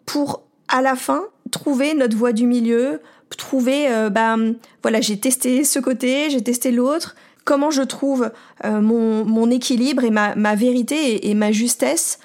pour 0.07 0.43
à 0.67 0.83
la 0.83 0.97
fin 0.97 1.23
trouver 1.53 1.95
notre 1.95 2.17
voie 2.17 2.33
du 2.33 2.47
milieu, 2.47 3.01
trouver, 3.37 3.87
bah, 4.11 4.37
voilà, 4.83 5.01
j'ai 5.01 5.21
testé 5.21 5.63
ce 5.63 5.79
côté, 5.79 6.31
j'ai 6.31 6.43
testé 6.43 6.73
l'autre, 6.73 7.15
comment 7.45 7.71
je 7.71 7.83
trouve 7.83 8.31
mon, 8.65 9.51
équilibre 9.51 10.05
et 10.05 10.11
ma, 10.11 10.55
vérité 10.55 11.29
et 11.29 11.35
ma 11.35 11.53
justesse 11.53 12.19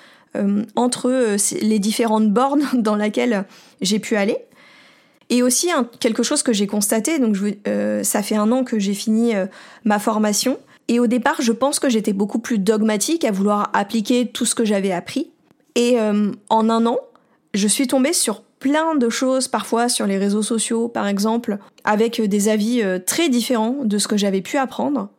entre 0.75 1.09
euh, 1.09 1.37
les 1.61 1.79
différentes 1.79 2.31
bornes 2.31 2.65
dans 2.73 2.95
lesquelles 2.95 3.45
j'ai 3.81 3.99
pu 3.99 4.15
aller. 4.15 4.37
Et 5.29 5.41
aussi 5.41 5.69
quelque 5.99 6.21
chose 6.21 6.43
que 6.43 6.53
j'ai 6.53 6.67
constaté, 6.67 7.17
donc 7.17 7.37
euh, 7.67 8.03
ça 8.03 8.21
fait 8.21 8.35
un 8.35 8.51
an 8.51 8.63
que 8.63 8.77
j'ai 8.77 8.93
fini 8.93 9.33
ma 9.83 9.97
formation, 9.97 10.59
et 10.89 10.99
au 10.99 11.07
départ 11.07 11.37
je 11.39 11.53
pense 11.53 11.79
que 11.79 11.89
j'étais 11.89 12.13
beaucoup 12.13 12.39
plus 12.39 12.59
dogmatique 12.59 13.23
à 13.23 13.31
vouloir 13.31 13.71
appliquer 13.73 14.27
tout 14.27 14.45
ce 14.45 14.53
que 14.53 14.65
j'avais 14.65 14.91
appris. 14.91 15.31
Et 15.75 15.97
en 16.49 16.69
un 16.69 16.85
an, 16.85 16.99
je 17.53 17.67
suis 17.67 17.87
tombée 17.87 18.13
sur 18.13 18.41
plein 18.41 18.95
de 18.95 19.09
choses, 19.09 19.47
parfois 19.47 19.89
sur 19.89 20.05
les 20.05 20.17
réseaux 20.17 20.43
sociaux 20.43 20.87
par 20.87 21.07
exemple, 21.07 21.57
avec 21.83 22.21
des 22.21 22.49
avis 22.49 22.83
très 23.07 23.29
différents 23.29 23.77
de 23.83 23.97
ce 23.97 24.09
que 24.09 24.17
j'avais 24.17 24.41
pu 24.41 24.57
apprendre. 24.57 25.09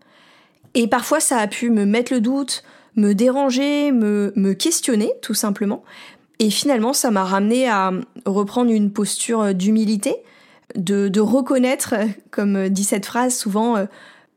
Et 0.75 0.87
parfois 0.87 1.19
ça 1.19 1.39
a 1.39 1.47
pu 1.49 1.71
me 1.71 1.87
mettre 1.87 2.13
le 2.13 2.21
doute, 2.21 2.63
me 2.97 3.13
déranger, 3.13 3.93
me, 3.93 4.33
me 4.37 4.53
questionner 4.53 5.13
tout 5.23 5.35
simplement. 5.35 5.85
Et 6.39 6.51
finalement, 6.51 6.93
ça 6.93 7.11
m'a 7.11 7.25
ramené 7.25 7.69
à 7.69 7.93
reprendre 8.27 8.71
une 8.71 8.91
posture 8.91 9.55
d'humilité, 9.55 10.17
de, 10.75 11.09
de, 11.09 11.21
reconnaître, 11.21 11.95
comme 12.31 12.69
dit 12.69 12.85
cette 12.85 13.07
phrase 13.07 13.37
souvent, 13.37 13.77
euh, 13.77 13.87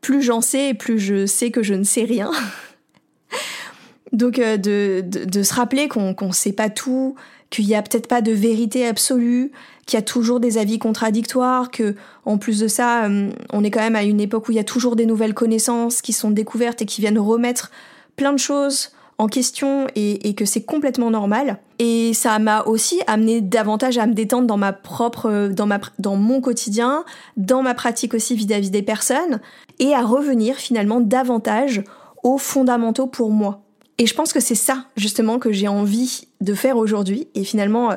plus 0.00 0.22
j'en 0.22 0.40
sais, 0.40 0.74
plus 0.74 0.98
je 0.98 1.26
sais 1.26 1.50
que 1.50 1.62
je 1.62 1.74
ne 1.74 1.84
sais 1.84 2.04
rien. 2.04 2.30
Donc 4.12 4.38
euh, 4.38 4.56
de, 4.56 5.02
de, 5.02 5.42
se 5.42 5.54
rappeler 5.54 5.88
qu'on 5.88 6.14
ne 6.20 6.32
sait 6.32 6.52
pas 6.52 6.70
tout, 6.70 7.14
qu'il 7.50 7.66
n'y 7.66 7.74
a 7.74 7.82
peut-être 7.82 8.08
pas 8.08 8.22
de 8.22 8.32
vérité 8.32 8.86
absolue, 8.86 9.52
qu'il 9.86 9.96
y 9.96 10.00
a 10.00 10.02
toujours 10.02 10.40
des 10.40 10.58
avis 10.58 10.78
contradictoires, 10.78 11.70
que 11.70 11.94
en 12.24 12.38
plus 12.38 12.60
de 12.60 12.68
ça, 12.68 13.04
euh, 13.04 13.30
on 13.52 13.64
est 13.64 13.70
quand 13.70 13.80
même 13.80 13.96
à 13.96 14.04
une 14.04 14.20
époque 14.20 14.48
où 14.48 14.52
il 14.52 14.56
y 14.56 14.60
a 14.60 14.64
toujours 14.64 14.96
des 14.96 15.06
nouvelles 15.06 15.34
connaissances 15.34 16.02
qui 16.02 16.12
sont 16.12 16.30
découvertes 16.30 16.82
et 16.82 16.86
qui 16.86 17.00
viennent 17.00 17.18
remettre 17.18 17.70
plein 18.18 18.34
de 18.34 18.38
choses 18.38 18.90
en 19.16 19.26
question 19.26 19.88
et, 19.96 20.34
que 20.34 20.44
c'est 20.44 20.62
complètement 20.62 21.10
normal. 21.10 21.58
Et 21.80 22.12
ça 22.14 22.38
m'a 22.38 22.62
aussi 22.64 23.00
amené 23.06 23.40
davantage 23.40 23.98
à 23.98 24.06
me 24.06 24.14
détendre 24.14 24.46
dans 24.46 24.56
ma 24.56 24.72
propre, 24.72 25.48
dans 25.48 25.66
ma, 25.66 25.80
dans 25.98 26.14
mon 26.14 26.40
quotidien, 26.40 27.04
dans 27.36 27.62
ma 27.62 27.74
pratique 27.74 28.14
aussi 28.14 28.36
vis-à-vis 28.36 28.70
des 28.70 28.82
personnes, 28.82 29.40
et 29.80 29.92
à 29.92 30.02
revenir 30.02 30.56
finalement 30.56 31.00
davantage 31.00 31.82
aux 32.22 32.38
fondamentaux 32.38 33.08
pour 33.08 33.30
moi. 33.30 33.62
Et 33.98 34.06
je 34.06 34.14
pense 34.14 34.32
que 34.32 34.40
c'est 34.40 34.54
ça 34.54 34.84
justement 34.96 35.40
que 35.40 35.50
j'ai 35.50 35.66
envie 35.66 36.28
de 36.40 36.54
faire 36.54 36.76
aujourd'hui. 36.76 37.26
Et 37.34 37.42
finalement, 37.42 37.90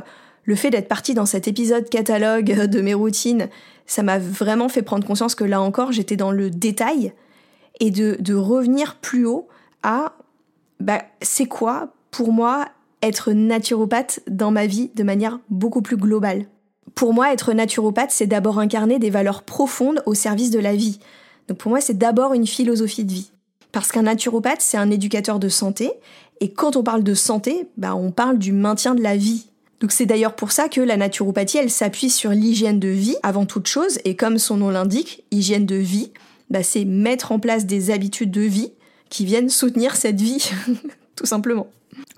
le 0.46 0.56
fait 0.56 0.72
d'être 0.72 0.88
partie 0.88 1.14
dans 1.14 1.28
cet 1.28 1.48
épisode 1.48 1.88
catalogue 1.88 2.66
de 2.66 2.82
mes 2.82 2.96
routines, 2.96 3.48
ça 3.86 4.02
m'a 4.02 4.18
vraiment 4.18 4.70
fait 4.70 4.82
prendre 4.82 5.06
conscience 5.06 5.36
que 5.36 5.44
là 5.44 5.62
encore, 5.62 5.92
j'étais 5.92 6.16
dans 6.16 6.32
le 6.32 6.50
détail 6.50 7.14
et 7.80 7.92
de, 7.92 8.18
de 8.20 8.34
revenir 8.34 8.96
plus 8.96 9.28
haut 9.28 9.48
à 9.84 10.14
bah, 10.80 11.04
c'est 11.22 11.46
quoi 11.46 11.94
pour 12.10 12.34
moi 12.34 12.68
être 13.02 13.32
naturopathe 13.32 14.22
dans 14.28 14.52
ma 14.52 14.66
vie 14.66 14.92
de 14.96 15.04
manière 15.04 15.40
beaucoup 15.50 15.82
plus 15.82 15.98
globale? 15.98 16.46
Pour 16.96 17.14
moi, 17.14 17.32
être 17.32 17.54
naturopathe, 17.54 18.12
c'est 18.12 18.28
d'abord 18.28 18.60
incarner 18.60 19.00
des 19.00 19.10
valeurs 19.10 19.44
profondes 19.44 20.04
au 20.06 20.14
service 20.14 20.50
de 20.50 20.60
la 20.60 20.76
vie. 20.76 21.00
Donc 21.48 21.58
pour 21.58 21.70
moi, 21.70 21.82
c'est 21.82 21.98
d'abord 21.98 22.34
une 22.34 22.48
philosophie 22.48 23.06
de 23.06 23.12
vie. 23.12 23.32
Parce 23.72 23.92
qu'un 23.92 24.04
naturopathe, 24.04 24.62
c'est 24.62 24.78
un 24.78 24.92
éducateur 24.92 25.40
de 25.40 25.50
santé, 25.50 25.92
et 26.42 26.52
quand 26.52 26.76
on 26.76 26.84
parle 26.84 27.04
de 27.04 27.14
santé, 27.14 27.68
bah, 27.78 27.96
on 27.96 28.12
parle 28.12 28.38
du 28.38 28.52
maintien 28.52 28.96
de 28.96 29.04
la 29.04 29.16
vie. 29.16 29.48
Donc 29.80 29.92
c'est 29.92 30.06
d'ailleurs 30.06 30.36
pour 30.36 30.52
ça 30.52 30.68
que 30.68 30.82
la 30.82 30.98
naturopathie, 30.98 31.58
elle 31.58 31.70
s'appuie 31.70 32.10
sur 32.10 32.32
l'hygiène 32.32 32.80
de 32.80 32.90
vie 32.90 33.16
avant 33.24 33.46
toute 33.46 33.68
chose, 33.68 34.00
et 34.04 34.16
comme 34.16 34.38
son 34.38 34.58
nom 34.58 34.70
l'indique, 34.70 35.24
hygiène 35.32 35.66
de 35.66 35.76
vie, 35.76 36.12
bah, 36.50 36.64
c'est 36.64 36.86
mettre 36.86 37.32
en 37.32 37.40
place 37.40 37.66
des 37.66 37.92
habitudes 37.92 38.32
de 38.32 38.42
vie 38.42 38.74
qui 39.12 39.26
viennent 39.26 39.50
soutenir 39.50 39.96
cette 39.96 40.20
vie, 40.20 40.50
tout 41.16 41.28
simplement. 41.28 41.68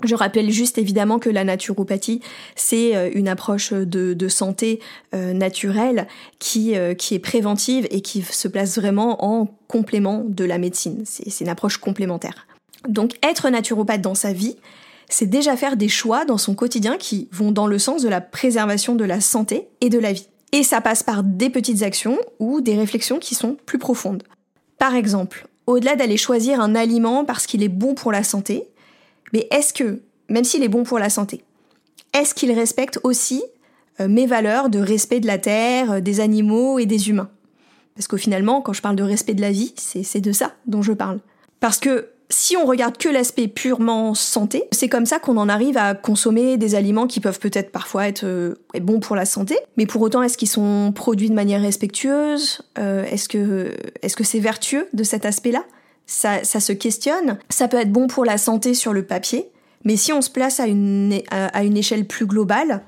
Je 0.03 0.15
rappelle 0.15 0.51
juste 0.51 0.77
évidemment 0.77 1.17
que 1.17 1.29
la 1.29 1.43
naturopathie, 1.43 2.21
c'est 2.55 2.95
euh, 2.95 3.09
une 3.13 3.27
approche 3.27 3.73
de, 3.73 4.27
santé 4.29 4.79
euh, 5.13 5.33
naturelle 5.33 6.07
qui, 6.39 6.77
euh, 6.77 6.93
qui 6.93 7.15
est 7.15 7.19
préventive 7.19 7.88
et 7.89 8.01
qui 8.01 8.21
se 8.21 8.47
place 8.47 8.77
vraiment 8.77 9.25
en 9.25 9.47
complément 9.67 10.23
de 10.27 10.45
la 10.45 10.57
médecine. 10.57 11.03
C'est 11.05 11.41
une 11.41 11.50
approche 11.50 11.77
complémentaire. 11.77 12.47
Donc 12.88 13.17
être 13.23 13.50
naturopathe 13.50 14.01
dans 14.01 14.15
sa 14.15 14.31
vie, 14.31 14.57
c'est 15.09 15.25
déjà 15.25 15.57
faire 15.57 15.77
des 15.77 15.89
choix 15.89 16.25
dans 16.25 16.38
son 16.38 16.53
quotidien 16.53 16.97
qui 16.97 17.27
vont 17.31 17.51
dans 17.51 17.67
le 17.67 17.79
sens 17.79 18.03
de 18.03 18.09
la 18.09 18.21
préservation 18.21 18.95
de 18.95 19.05
la 19.05 19.21
santé 19.21 19.67
et 19.81 19.89
de 19.89 20.00
la 20.00 20.13
vie. 20.13 20.27
Et 20.51 20.63
ça 20.63 20.81
passe 20.81 21.01
par 21.01 21.23
des 21.23 21.50
petites 21.50 21.81
actions 21.81 22.19
ou 22.39 22.62
des 22.62 22.75
réflexions 22.75 23.19
qui 23.19 23.35
sont 23.35 23.57
plus 23.65 23.79
profondes. 23.79 24.23
Par 24.77 24.95
exemple, 24.95 25.47
au-delà 25.67 25.96
d'aller 25.96 26.17
choisir 26.17 26.60
un 26.60 26.75
aliment 26.75 27.25
parce 27.25 27.46
qu'il 27.46 27.63
est 27.63 27.70
bon 27.70 27.93
pour 27.93 28.12
la 28.12 28.24
santé, 28.24 28.67
mais 29.32 29.48
est-ce 29.51 29.74
que, 29.74 30.01
même 30.29 30.43
s'il 30.43 30.63
est 30.63 30.70
bon 30.70 30.84
pour 30.84 31.00
la 31.00 31.10
santé, 31.10 31.43
est-ce 32.13 32.34
qu'il 32.34 32.51
respecte 32.51 33.00
aussi 33.03 33.43
euh, 34.00 34.08
mes 34.08 34.25
valeurs 34.25 34.70
de 34.70 34.79
respect 34.79 35.20
de 35.20 35.27
la 35.27 35.38
terre, 35.38 35.93
euh, 35.93 36.00
des 36.00 36.20
animaux 36.20 36.79
et 36.79 36.86
des 36.86 37.10
humains? 37.10 37.29
Parce 37.96 38.08
qu'au 38.08 38.17
finalement, 38.17 38.62
quand 38.62 38.74
je 38.74 38.82
parle 38.82 38.96
de 38.96 39.03
respect 39.03 39.34
de 39.34 39.41
la 39.41 39.51
vie, 39.51 39.74
c'est 39.77 40.22
de 40.22 40.32
ça 40.32 40.53
dont 40.65 40.82
je 40.82 40.93
parle. 40.93 41.20
Parce 41.60 41.77
que 41.77 42.10
si 42.34 42.58
on 42.58 42.66
regarde 42.66 42.98
que 42.98 43.10
l'aspect 43.10 43.48
purement 43.48 44.13
santé, 44.16 44.63
c'est 44.72 44.90
comme 44.90 45.06
ça 45.06 45.20
qu'on 45.20 45.38
en 45.38 45.50
arrive 45.50 45.78
à 45.78 45.94
consommer 45.94 46.58
des 46.58 46.75
aliments 46.75 47.08
qui 47.08 47.20
peuvent 47.20 47.40
peut-être 47.40 47.72
parfois 47.72 48.08
être 48.08 48.25
euh, 48.25 48.56
bons 48.82 49.00
pour 49.00 49.16
la 49.16 49.25
santé, 49.25 49.56
mais 49.78 49.86
pour 49.86 50.02
autant 50.02 50.24
est-ce 50.24 50.38
qu'ils 50.38 50.50
sont 50.50 50.92
produits 50.96 51.30
de 51.30 51.36
manière 51.36 51.62
respectueuse? 51.62 52.62
Est-ce 52.75 53.30
que 53.30 53.75
est-ce 54.02 54.16
que 54.16 54.24
c'est 54.24 54.40
vertueux 54.40 54.88
de 54.94 55.04
cet 55.04 55.25
aspect-là? 55.25 55.63
Ça, 56.06 56.44
se 56.44 56.74
questionne. 56.74 57.38
Ça 57.50 57.68
peut 57.68 57.78
être 57.78 57.92
bon 57.92 58.08
pour 58.08 58.25
la 58.25 58.38
santé 58.38 58.74
sur 58.74 58.94
le 58.94 59.04
papier, 59.04 59.50
mais 59.86 59.96
si 59.96 60.12
on 60.12 60.22
se 60.22 60.30
place 60.30 60.60
à 60.60 60.68
une, 60.68 61.22
à 61.30 61.63
une 61.63 61.78
échelle 61.78 62.06
plus 62.06 62.25
globale, 62.25 62.82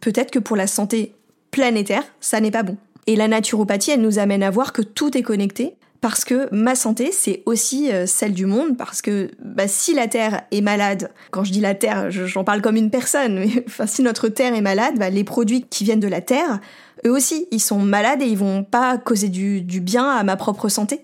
peut-être 0.00 0.30
que 0.30 0.38
pour 0.38 0.56
la 0.56 0.66
santé 0.66 1.14
planétaire, 1.50 2.04
ça 2.20 2.40
n'est 2.40 2.50
pas 2.50 2.62
bon. 2.62 2.76
Et 3.06 3.16
la 3.16 3.28
naturopathie, 3.28 3.92
elle 3.92 4.02
nous 4.02 4.18
amène 4.18 4.42
à 4.42 4.50
voir 4.50 4.72
que 4.72 4.82
tout 4.82 5.16
est 5.16 5.22
connecté, 5.22 5.74
parce 6.00 6.24
que 6.24 6.52
ma 6.54 6.74
santé, 6.74 7.10
c'est 7.12 7.42
aussi 7.44 7.90
euh, 7.90 8.06
celle 8.06 8.32
du 8.32 8.46
monde, 8.46 8.76
parce 8.76 9.02
que 9.02 9.30
bah, 9.42 9.66
si 9.66 9.94
la 9.94 10.06
Terre 10.06 10.42
est 10.52 10.60
malade, 10.60 11.10
quand 11.30 11.42
je 11.42 11.52
dis 11.52 11.60
la 11.60 11.74
Terre, 11.74 12.10
j'en 12.10 12.44
parle 12.44 12.62
comme 12.62 12.76
une 12.76 12.90
personne, 12.90 13.40
mais 13.40 13.64
enfin, 13.66 13.86
si 13.86 14.02
notre 14.02 14.28
Terre 14.28 14.54
est 14.54 14.60
malade, 14.60 14.94
bah, 14.98 15.10
les 15.10 15.24
produits 15.24 15.64
qui 15.68 15.84
viennent 15.84 16.00
de 16.00 16.08
la 16.08 16.20
Terre, 16.20 16.60
eux 17.04 17.10
aussi, 17.10 17.48
ils 17.50 17.60
sont 17.60 17.80
malades 17.80 18.22
et 18.22 18.26
ils 18.26 18.38
vont 18.38 18.62
pas 18.62 18.98
causer 18.98 19.28
du, 19.28 19.62
bien 19.80 20.08
à 20.08 20.22
ma 20.24 20.36
propre 20.36 20.68
santé 20.68 21.00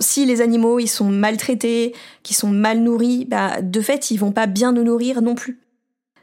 si 0.00 0.24
les 0.24 0.40
animaux 0.42 0.78
ils 0.78 0.86
sont 0.86 1.10
maltraités, 1.10 1.92
qui 2.22 2.32
sont 2.32 2.50
mal 2.50 2.78
nourris, 2.78 3.24
bah, 3.24 3.60
de 3.60 3.80
fait 3.80 4.12
ils 4.12 4.16
vont 4.16 4.30
pas 4.30 4.46
bien 4.46 4.70
nous 4.70 4.84
nourrir 4.84 5.22
non 5.22 5.34
plus. 5.34 5.58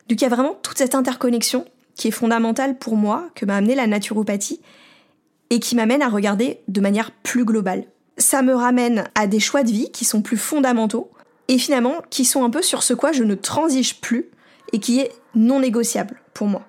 Donc 0.08 0.22
il 0.22 0.24
y 0.24 0.26
a 0.26 0.30
vraiment 0.30 0.58
toute 0.62 0.78
cette 0.78 0.96
interconnexion 0.96 1.66
qui 1.94 2.08
est 2.08 2.12
fondamentale 2.12 2.78
pour 2.78 2.96
moi, 2.96 3.30
que 3.36 3.46
m'a 3.46 3.58
amené 3.58 3.76
la 3.76 3.86
naturopathie, 3.86 4.62
et 5.50 5.60
qui 5.60 5.76
m'amène 5.76 6.02
à 6.02 6.08
regarder 6.08 6.62
de 6.70 6.80
manière 6.80 7.12
plus 7.12 7.44
globale. 7.44 7.84
Ça 8.18 8.42
me 8.42 8.56
ramène 8.56 9.06
à 9.16 9.28
des 9.28 9.40
choix 9.40 9.64
de 9.64 9.72
vie 9.72 9.92
qui 9.92 10.06
sont 10.06 10.22
plus 10.22 10.38
fondamentaux, 10.38 11.12
et 11.48 11.58
finalement 11.58 12.02
qui 12.10 12.26
sont 12.26 12.44
un 12.44 12.50
peu 12.50 12.62
sur 12.62 12.82
ce 12.82 12.94
quoi 12.94 13.12
je 13.12 13.24
ne 13.24 13.36
transige 13.36 14.00
plus, 14.02 14.30
et 14.74 14.80
qui 14.80 15.00
est 15.00 15.12
non 15.36 15.60
négociable 15.60 16.22
pour 16.34 16.48
moi. 16.48 16.64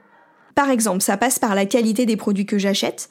Par 0.55 0.71
exemple, 0.71 1.03
ça 1.03 1.17
passe 1.17 1.39
par 1.39 1.55
la 1.55 1.67
qualité 1.67 2.07
des 2.07 2.17
produits 2.17 2.47
que 2.47 2.59
j'achète, 2.59 3.09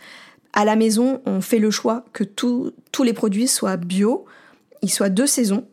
à 0.53 0.63
la 0.63 0.75
maison, 0.77 1.21
on 1.25 1.41
fait 1.41 1.59
le 1.59 1.69
choix 1.69 2.05
que 2.13 2.23
tous 2.23 2.73
les 3.03 3.13
produits 3.13 3.47
soient 3.47 3.75
bio, 3.77 4.25
ils 4.81 4.89
soient 4.89 5.09
de 5.09 5.25
saison 5.25 5.67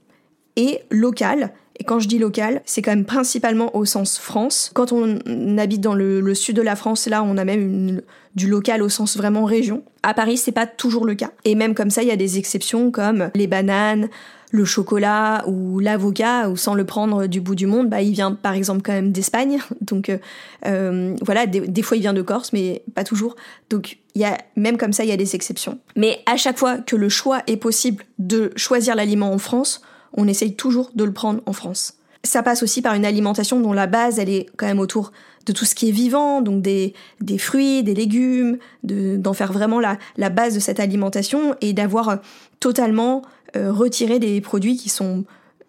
et 0.57 0.81
local. 0.90 1.52
Et 1.79 1.85
quand 1.85 1.99
je 1.99 2.09
dis 2.09 2.19
local, 2.19 2.62
c'est 2.64 2.83
quand 2.83 2.91
même 2.91 3.05
principalement 3.05 3.75
au 3.76 3.85
sens 3.85 4.19
France. 4.19 4.71
Quand 4.75 4.93
on 4.93 5.19
habite 5.59 5.81
dans 5.81 5.95
le, 5.95 6.35
sud 6.35 6.57
de 6.57 6.62
la 6.62 6.76
France, 6.76 7.07
là, 7.07 7.23
on 7.23 7.37
a 7.37 7.45
même 7.45 8.00
du 8.35 8.49
local 8.49 8.83
au 8.83 8.88
sens 8.88 9.17
vraiment 9.17 9.45
région. 9.45 9.83
À 10.02 10.14
Paris, 10.14 10.37
c'est 10.37 10.52
pas 10.52 10.67
toujours 10.67 11.07
le 11.07 11.14
cas. 11.14 11.31
Et 11.45 11.55
même 11.55 11.75
comme 11.75 11.91
ça, 11.91 12.02
il 12.02 12.09
y 12.09 12.12
a 12.12 12.17
des 12.17 12.38
exceptions 12.38 12.91
comme 12.91 13.31
les 13.35 13.47
bananes, 13.47 14.09
le 14.52 14.64
chocolat 14.67 15.45
ou 15.49 15.81
l'avocat, 15.81 16.50
ou 16.50 16.57
sans 16.57 16.75
le 16.75 16.85
prendre 16.85 17.26
du 17.26 17.41
bout 17.41 17.55
du 17.55 17.67
monde, 17.67 17.88
bah, 17.88 18.02
il 18.02 18.12
vient 18.12 18.33
par 18.33 18.52
exemple 18.52 18.83
quand 18.83 18.93
même 18.93 19.11
d'Espagne. 19.11 19.59
Donc 19.81 20.11
euh, 20.11 20.19
euh, 20.67 21.17
voilà, 21.23 21.47
des, 21.47 21.83
fois 21.83 21.97
il 21.97 22.00
vient 22.00 22.12
de 22.12 22.23
Corse, 22.23 22.52
mais 22.52 22.83
pas 22.95 23.02
toujours. 23.02 23.35
Donc 23.71 23.97
il 24.14 24.21
y 24.21 24.25
a 24.25 24.38
même 24.57 24.76
comme 24.76 24.93
ça, 24.93 25.05
il 25.05 25.09
y 25.09 25.12
a 25.12 25.17
des 25.17 25.35
exceptions. 25.35 25.79
Mais 25.97 26.21
à 26.26 26.37
chaque 26.37 26.59
fois 26.59 26.76
que 26.79 26.97
le 26.97 27.09
choix 27.09 27.43
est 27.47 27.57
possible 27.57 28.05
de 28.19 28.52
choisir 28.57 28.95
l'aliment 28.95 29.33
en 29.33 29.38
France, 29.38 29.81
on 30.14 30.28
essaye 30.28 30.54
toujours 30.54 30.90
de 30.95 31.04
le 31.04 31.12
prendre 31.12 31.40
en 31.47 31.52
France. 31.52 31.95
Ça 32.25 32.42
passe 32.42 32.62
aussi 32.62 32.83
par 32.83 32.95
une 32.95 33.04
alimentation 33.04 33.61
dont 33.61 33.73
la 33.73 33.87
base, 33.87 34.19
elle 34.19 34.31
est 34.31 34.47
quand 34.57 34.66
même 34.66 34.78
autour 34.78 35.12
de 35.47 35.52
tout 35.52 35.64
ce 35.64 35.75
qui 35.75 35.88
est 35.88 35.92
vivant, 35.92 36.40
donc 36.40 36.62
des, 36.62 36.95
des 37.21 37.38
fruits, 37.38 37.83
des 37.83 37.95
légumes, 37.95 38.59
d'en 38.85 39.33
faire 39.33 39.52
vraiment 39.52 39.81
la, 39.81 39.99
la 40.16 40.31
base 40.31 40.54
de 40.54 40.61
cette 40.61 40.78
alimentation 40.78 41.57
et 41.61 41.73
d'avoir 41.73 42.19
totalement 42.61 43.23
euh, 43.57 43.73
retirer 43.73 44.19
des 44.19 44.40
produits 44.40 44.76
qui 44.76 44.88
sont 44.88 45.25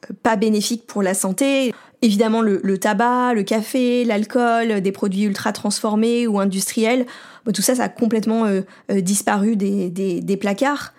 euh, 0.10 0.14
pas 0.22 0.36
bénéfiques 0.36 0.86
pour 0.86 1.02
la 1.02 1.16
santé. 1.16 1.74
Évidemment, 2.04 2.42
le, 2.42 2.78
tabac, 2.78 3.34
le 3.34 3.44
café, 3.44 4.04
l'alcool, 4.04 4.82
des 4.82 4.92
produits 4.92 5.24
ultra 5.24 5.54
transformés 5.54 6.28
ou 6.28 6.40
industriels, 6.40 7.06
tout 7.54 7.62
ça, 7.62 7.76
ça 7.76 7.86
a 7.86 7.90
complètement 7.90 8.46
euh, 8.46 8.62
disparu 8.90 9.56
des 9.56 10.38
placards. 10.40 10.94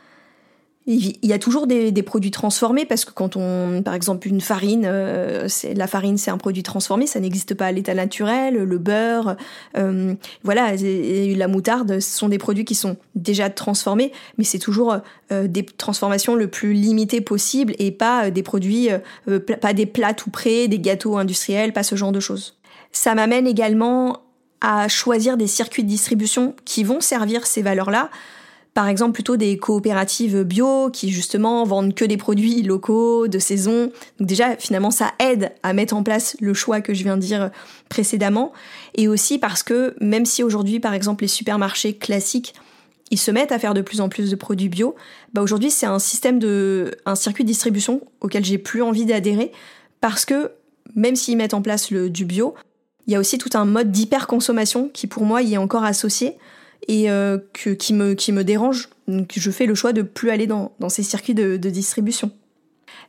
Il 0.87 1.17
y 1.23 1.33
a 1.33 1.39
toujours 1.39 1.67
des, 1.67 2.03
produits 2.03 2.31
transformés 2.31 2.85
parce 2.85 3.07
que 3.07 3.11
quand 3.11 3.37
on, 3.37 3.83
par 3.83 3.95
exemple, 3.95 4.29
une 4.29 4.43
farine, 4.43 4.85
euh, 4.85 5.49
la 5.75 5.87
farine 5.87 6.19
c'est 6.19 6.31
un 6.31 6.37
produit 6.37 6.63
transformé, 6.63 7.07
ça 7.07 7.21
n'existe 7.21 7.55
pas 7.55 7.67
à 7.67 7.73
l'état 7.73 7.95
naturel. 7.95 8.57
Le 8.57 8.79
beurre, 8.79 9.37
euh, 9.79 10.15
voilà, 10.43 10.73
la 10.77 11.49
moutarde, 11.49 12.01
ce 12.01 12.19
sont 12.19 12.29
des 12.29 12.37
produits 12.37 12.67
qui 12.67 12.75
sont 12.75 12.99
déjà 13.15 13.49
transformés, 13.49 14.13
mais 14.37 14.45
c'est 14.45 14.59
toujours 14.59 14.99
euh, 15.33 15.49
des 15.49 15.65
transformations 15.65 16.35
le 16.35 16.49
plus 16.49 16.75
limitées 16.75 17.23
possible 17.23 17.75
et 17.79 17.91
pas 17.91 18.31
des 18.31 18.43
produits, 18.43 18.91
pas 19.63 19.73
des 19.73 19.87
plats 19.87 20.13
tout 20.13 20.31
prêts, 20.31 20.69
des 20.69 20.81
gâteaux 20.81 21.17
industriels, 21.17 21.73
pas 21.73 21.83
ce 21.83 21.95
genre 21.95 22.13
de 22.13 22.21
choses. 22.21 22.59
Ça 22.93 23.15
m'amène 23.15 23.47
également 23.47 24.21
à 24.61 24.89
choisir 24.89 25.39
des 25.39 25.47
circuits 25.47 25.83
de 25.83 25.89
distribution 25.89 26.55
qui 26.67 26.85
vont 26.85 27.01
servir 27.01 27.47
ces 27.47 27.63
valeurs-là 27.63 28.11
par 28.75 28.89
exemple 28.89 29.13
plutôt 29.13 29.37
des 29.37 29.57
coopératives 29.57 30.43
bio 30.43 30.91
qui 30.91 31.11
justement 31.11 31.65
vendent 31.65 31.95
que 31.95 32.05
des 32.05 32.17
produits 32.17 32.63
locaux, 32.63 33.29
de 33.29 33.39
saison. 33.39 33.93
Donc 34.19 34.29
déjà 34.29 34.57
finalement 34.57 34.91
ça 34.91 35.13
aide 35.21 35.53
à 35.63 35.73
mettre 35.73 35.95
en 35.95 36.03
place 36.03 36.37
le 36.41 36.55
choix 36.55 36.81
que 36.81 36.93
je 36.93 37.05
viens 37.05 37.17
de 37.17 37.23
dire 37.23 37.51
précédemment. 37.89 38.53
Et 38.97 39.07
aussi 39.07 39.39
parce 39.39 39.63
que 39.63 39.95
même 40.01 40.27
si 40.27 40.43
aujourd'hui 40.43 40.81
par 40.81 40.93
exemple 40.93 41.23
les 41.23 41.29
supermarchés 41.29 41.97
classiques 41.97 42.55
ils 43.11 43.19
se 43.19 43.31
mettent 43.31 43.53
à 43.53 43.61
faire 43.61 43.75
de 43.75 43.83
plus 43.83 44.01
en 44.01 44.09
plus 44.09 44.31
de 44.31 44.37
produits 44.37 44.69
bio, 44.69 44.97
bah 45.33 45.43
aujourd'hui 45.43 45.71
c'est 45.71 45.87
un 45.87 46.01
système 46.01 46.41
de 46.41 46.91
un 47.07 47.15
circuit 47.15 47.45
de 47.45 47.49
distribution 47.49 48.01
auquel 48.21 48.45
j'ai 48.45 48.59
plus 48.59 48.83
envie 48.83 49.05
d'adhérer 49.05 49.53
parce 50.01 50.25
que 50.25 50.51
même 50.97 51.15
s'ils 51.15 51.37
mettent 51.37 51.55
en 51.55 51.63
place 51.63 51.91
le, 51.93 52.11
du 52.11 52.25
bio, 52.25 52.55
il 53.07 53.13
y 53.13 53.17
a 53.17 53.21
aussi 53.21 53.39
tout 53.39 53.51
un 53.55 53.67
mode 53.67 53.93
d'hyperconsommation 53.93 54.91
qui 54.93 55.07
pour 55.07 55.25
moi 55.25 55.43
y 55.43 55.55
est 55.55 55.59
encore 55.59 55.85
associé 55.85 56.39
et 56.89 57.11
euh, 57.11 57.39
qui, 57.53 57.93
me, 57.93 58.43
dérange. 58.43 58.89
Donc 59.09 59.33
je 59.35 59.51
fais 59.51 59.67
le 59.67 59.75
choix 59.75 59.93
de 59.93 60.03
plus 60.03 60.31
aller 60.31 60.47
dans, 60.47 60.73
ces 60.89 61.03
circuits 61.03 61.35
de, 61.35 61.57
de 61.57 61.71
distribution. 61.71 62.31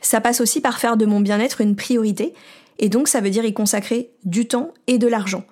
Ça 0.02 0.22
passe 0.22 0.42
aussi 0.42 0.62
par 0.62 0.80
faire 0.80 0.98
de 0.98 1.06
mon 1.06 1.20
bien-être 1.20 1.62
une 1.62 1.76
priorité, 1.76 2.34
et 2.80 2.90
donc 2.90 3.08
ça 3.08 3.22
veut 3.22 3.30
dire 3.30 3.46
y 3.46 3.54
consacrer 3.54 4.10
du 4.24 4.48
temps 4.48 4.74
et 4.88 4.98
de 4.98 5.08
l'argent. 5.08 5.46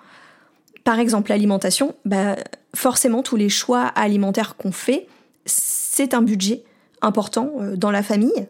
Par 0.84 1.00
exemple, 1.00 1.30
l'alimentation, 1.30 1.96
bah, 2.06 2.36
forcément 2.76 3.24
tous 3.24 3.38
les 3.38 3.50
choix 3.50 3.84
alimentaires 3.84 4.58
qu'on 4.58 4.72
fait, 4.72 5.08
c'est 5.46 6.14
un 6.14 6.22
budget 6.22 6.64
important 7.02 7.52
euh, 7.60 7.76
dans 7.76 7.92
la 7.92 8.04
famille. 8.04 8.48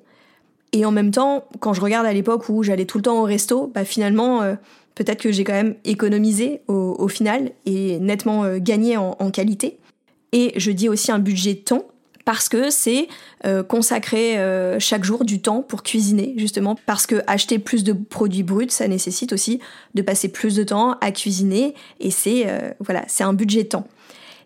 Et 0.71 0.85
en 0.85 0.91
même 0.91 1.11
temps, 1.11 1.45
quand 1.59 1.73
je 1.73 1.81
regarde 1.81 2.05
à 2.05 2.13
l'époque 2.13 2.49
où 2.49 2.63
j'allais 2.63 2.85
tout 2.85 2.97
le 2.97 3.03
temps 3.03 3.21
au 3.21 3.23
resto, 3.23 3.67
bah 3.67 3.85
finalement, 3.85 4.41
euh, 4.41 4.55
peut-être 4.95 5.21
que 5.21 5.31
j'ai 5.31 5.43
quand 5.43 5.53
même 5.53 5.75
économisé 5.85 6.61
au, 6.67 7.07
final 7.07 7.51
et 7.65 7.99
nettement 7.99 8.43
euh, 8.43 8.57
gagné 8.59 8.97
en, 8.97 9.31
qualité. 9.31 9.77
Et 10.31 10.53
je 10.55 10.71
dis 10.71 10.89
aussi 10.89 11.11
un 11.11 11.19
budget 11.19 11.55
temps 11.55 11.83
parce 12.25 12.47
que 12.47 12.69
c'est 12.69 13.07
euh, 13.45 13.63
consacrer 13.63 14.37
chaque 14.79 15.03
jour 15.03 15.25
du 15.25 15.41
temps 15.41 15.61
pour 15.61 15.83
cuisiner 15.83 16.33
justement. 16.37 16.75
Parce 16.85 17.05
que 17.05 17.21
acheter 17.27 17.59
plus 17.59 17.83
de 17.83 17.93
produits 17.93 18.43
bruts 18.43 18.69
ça 18.69 18.87
nécessite 18.87 19.33
aussi 19.33 19.59
de 19.93 20.01
passer 20.01 20.29
plus 20.29 20.55
de 20.55 20.63
temps 20.63 20.97
à 21.01 21.11
cuisiner 21.11 21.75
et 21.99 22.11
c'est 22.11 22.47
voilà 22.79 23.03
c'est 23.07 23.23
un 23.23 23.33
budget 23.33 23.65
temps. 23.65 23.87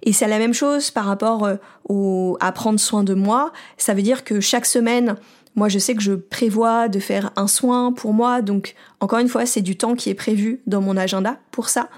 Et 0.04 0.13
c'est 0.13 0.27
la 0.27 0.39
même 0.39 0.54
chose 0.54 0.92
par 0.92 1.06
rapport 1.06 1.50
au, 1.89 2.38
à 2.39 2.51
prendre 2.51 2.80
soin 2.80 3.04
de 3.04 3.13
moi. 3.13 3.51
Ça 3.77 3.94
veut 3.94 4.04
dire 4.04 4.24
que 4.24 4.39
chaque 4.39 4.66
semaine 4.66 5.16
moi, 5.57 5.69
je 5.69 5.79
sais 5.79 5.95
que 5.95 6.03
je 6.03 6.13
prévois 6.13 6.87
de 6.87 6.99
faire 6.99 7.31
un 7.35 7.47
soin 7.47 7.91
pour 7.91 8.13
moi, 8.13 8.43
donc 8.43 8.75
encore 8.99 9.17
une 9.17 9.27
fois, 9.27 9.47
c'est 9.47 9.63
du 9.63 9.75
temps 9.75 9.95
qui 9.95 10.11
est 10.11 10.15
prévu 10.15 10.61
dans 10.67 10.81
mon 10.81 10.95
agenda 10.95 11.39
pour 11.51 11.67
ça, 11.67 11.89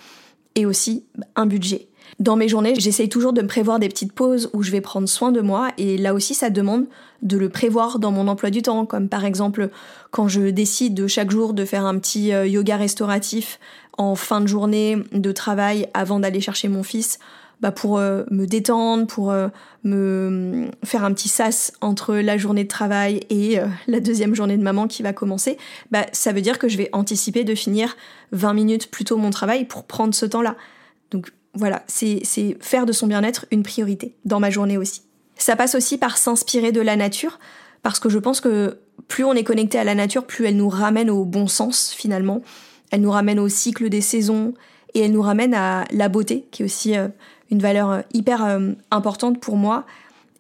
et 0.55 0.65
aussi 0.65 1.03
un 1.35 1.45
budget. 1.45 1.89
Dans 2.19 2.37
mes 2.37 2.47
journées, 2.47 2.73
j'essaye 2.77 3.09
toujours 3.09 3.33
de 3.33 3.41
me 3.41 3.47
prévoir 3.47 3.77
des 3.77 3.89
petites 3.89 4.13
pauses 4.13 4.49
où 4.53 4.63
je 4.63 4.71
vais 4.71 4.79
prendre 4.79 5.09
soin 5.09 5.33
de 5.33 5.41
moi, 5.41 5.71
et 5.77 5.97
là 5.97 6.13
aussi, 6.13 6.33
ça 6.33 6.49
demande 6.49 6.85
de 7.21 7.37
le 7.37 7.49
prévoir 7.49 7.99
dans 7.99 8.11
mon 8.11 8.29
emploi 8.29 8.49
du 8.49 8.61
temps, 8.61 8.85
comme 8.85 9.09
par 9.09 9.25
exemple 9.25 9.69
quand 10.11 10.29
je 10.29 10.49
décide 10.49 10.93
de 10.93 11.07
chaque 11.07 11.29
jour 11.29 11.53
de 11.53 11.65
faire 11.65 11.85
un 11.85 11.99
petit 11.99 12.33
euh, 12.33 12.47
yoga 12.47 12.77
restauratif 12.77 13.59
en 13.97 14.15
fin 14.15 14.39
de 14.39 14.47
journée 14.47 14.97
de 15.11 15.31
travail 15.33 15.89
avant 15.93 16.21
d'aller 16.21 16.39
chercher 16.39 16.69
mon 16.69 16.83
fils 16.83 17.19
bah 17.61 17.71
pour 17.71 17.97
euh, 17.97 18.23
me 18.31 18.45
détendre, 18.45 19.05
pour 19.05 19.31
euh, 19.31 19.49
me 19.83 20.69
faire 20.83 21.03
un 21.03 21.13
petit 21.13 21.27
sas 21.27 21.73
entre 21.81 22.15
la 22.15 22.37
journée 22.37 22.63
de 22.63 22.69
travail 22.69 23.21
et 23.29 23.59
euh, 23.59 23.67
la 23.87 23.99
deuxième 23.99 24.33
journée 24.33 24.57
de 24.57 24.63
maman 24.63 24.87
qui 24.87 25.03
va 25.03 25.11
commencer, 25.11 25.57
bah 25.91 26.05
ça 26.13 26.31
veut 26.31 26.41
dire 26.41 26.57
que 26.57 26.69
je 26.69 26.77
vais 26.77 26.89
anticiper 26.93 27.43
de 27.43 27.55
finir 27.55 27.97
20 28.31 28.53
minutes 28.53 28.89
plus 28.89 29.03
tôt 29.03 29.17
mon 29.17 29.29
travail 29.29 29.65
pour 29.65 29.83
prendre 29.83 30.13
ce 30.13 30.25
temps-là. 30.25 30.55
Donc 31.11 31.31
voilà, 31.53 31.83
c'est 31.87 32.23
faire 32.61 32.85
de 32.85 32.93
son 32.93 33.07
bien-être 33.07 33.45
une 33.51 33.63
priorité 33.63 34.15
dans 34.23 34.39
ma 34.39 34.49
journée 34.49 34.77
aussi. 34.77 35.01
Ça 35.35 35.55
passe 35.55 35.75
aussi 35.75 35.97
par 35.97 36.17
s'inspirer 36.17 36.71
de 36.71 36.81
la 36.81 36.95
nature, 36.95 37.39
parce 37.81 37.99
que 37.99 38.09
je 38.09 38.19
pense 38.19 38.39
que 38.39 38.77
plus 39.07 39.23
on 39.23 39.33
est 39.33 39.43
connecté 39.43 39.77
à 39.79 39.83
la 39.83 39.95
nature, 39.95 40.25
plus 40.25 40.45
elle 40.45 40.57
nous 40.57 40.69
ramène 40.69 41.09
au 41.09 41.25
bon 41.25 41.47
sens 41.47 41.91
finalement. 41.91 42.41
Elle 42.91 43.01
nous 43.01 43.11
ramène 43.11 43.39
au 43.39 43.49
cycle 43.49 43.89
des 43.89 44.01
saisons 44.01 44.53
et 44.93 45.01
elle 45.01 45.11
nous 45.11 45.21
ramène 45.21 45.53
à 45.53 45.85
la 45.91 46.09
beauté, 46.09 46.45
qui 46.51 46.61
est 46.61 46.65
aussi 46.65 46.95
une 47.51 47.60
valeur 47.60 47.91
euh, 47.91 48.01
hyper 48.13 48.46
euh, 48.46 48.72
importante 48.91 49.39
pour 49.39 49.58
moi. 49.58 49.86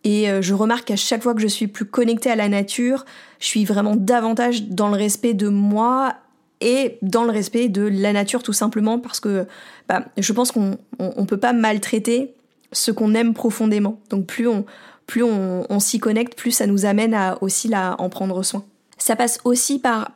Et 0.03 0.29
euh, 0.29 0.41
je 0.41 0.53
remarque 0.53 0.85
qu'à 0.85 0.95
chaque 0.95 1.23
fois 1.23 1.33
que 1.33 1.41
je 1.41 1.47
suis 1.47 1.67
plus 1.67 1.85
connectée 1.85 2.29
à 2.29 2.35
la 2.35 2.47
nature, 2.47 3.05
je 3.39 3.47
suis 3.47 3.65
vraiment 3.65 3.95
davantage 3.95 4.63
dans 4.63 4.87
le 4.87 4.95
respect 4.95 5.33
de 5.33 5.49
moi 5.49 6.15
et 6.61 6.97
dans 7.01 7.23
le 7.23 7.31
respect 7.31 7.69
de 7.69 7.83
la 7.83 8.13
nature 8.13 8.43
tout 8.43 8.53
simplement 8.53 8.99
parce 8.99 9.19
que 9.19 9.45
bah, 9.87 10.05
je 10.17 10.33
pense 10.33 10.51
qu'on 10.51 10.77
on, 10.99 11.25
peut 11.25 11.37
pas 11.37 11.53
maltraiter 11.53 12.33
ce 12.73 12.91
qu'on 12.91 13.13
aime 13.13 13.33
profondément. 13.33 13.99
Donc 14.09 14.25
plus 14.25 14.47
on, 14.47 14.65
plus 15.05 15.23
on, 15.23 15.79
s'y 15.79 15.99
connecte, 15.99 16.37
plus 16.37 16.51
ça 16.51 16.67
nous 16.67 16.85
amène 16.85 17.13
à 17.13 17.37
aussi 17.41 17.69
la, 17.69 17.95
en 17.99 18.09
prendre 18.09 18.43
soin. 18.43 18.65
Ça 18.97 19.15
passe 19.15 19.39
aussi 19.45 19.79
par 19.79 20.11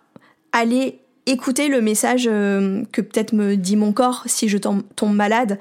aller 0.51 0.99
écouter 1.25 1.69
le 1.69 1.81
message 1.81 2.25
que 2.25 3.01
peut-être 3.01 3.31
me 3.31 3.55
dit 3.55 3.77
mon 3.77 3.93
corps 3.93 4.23
si 4.25 4.49
je 4.49 4.57
tombe 4.57 5.15
malade. 5.15 5.57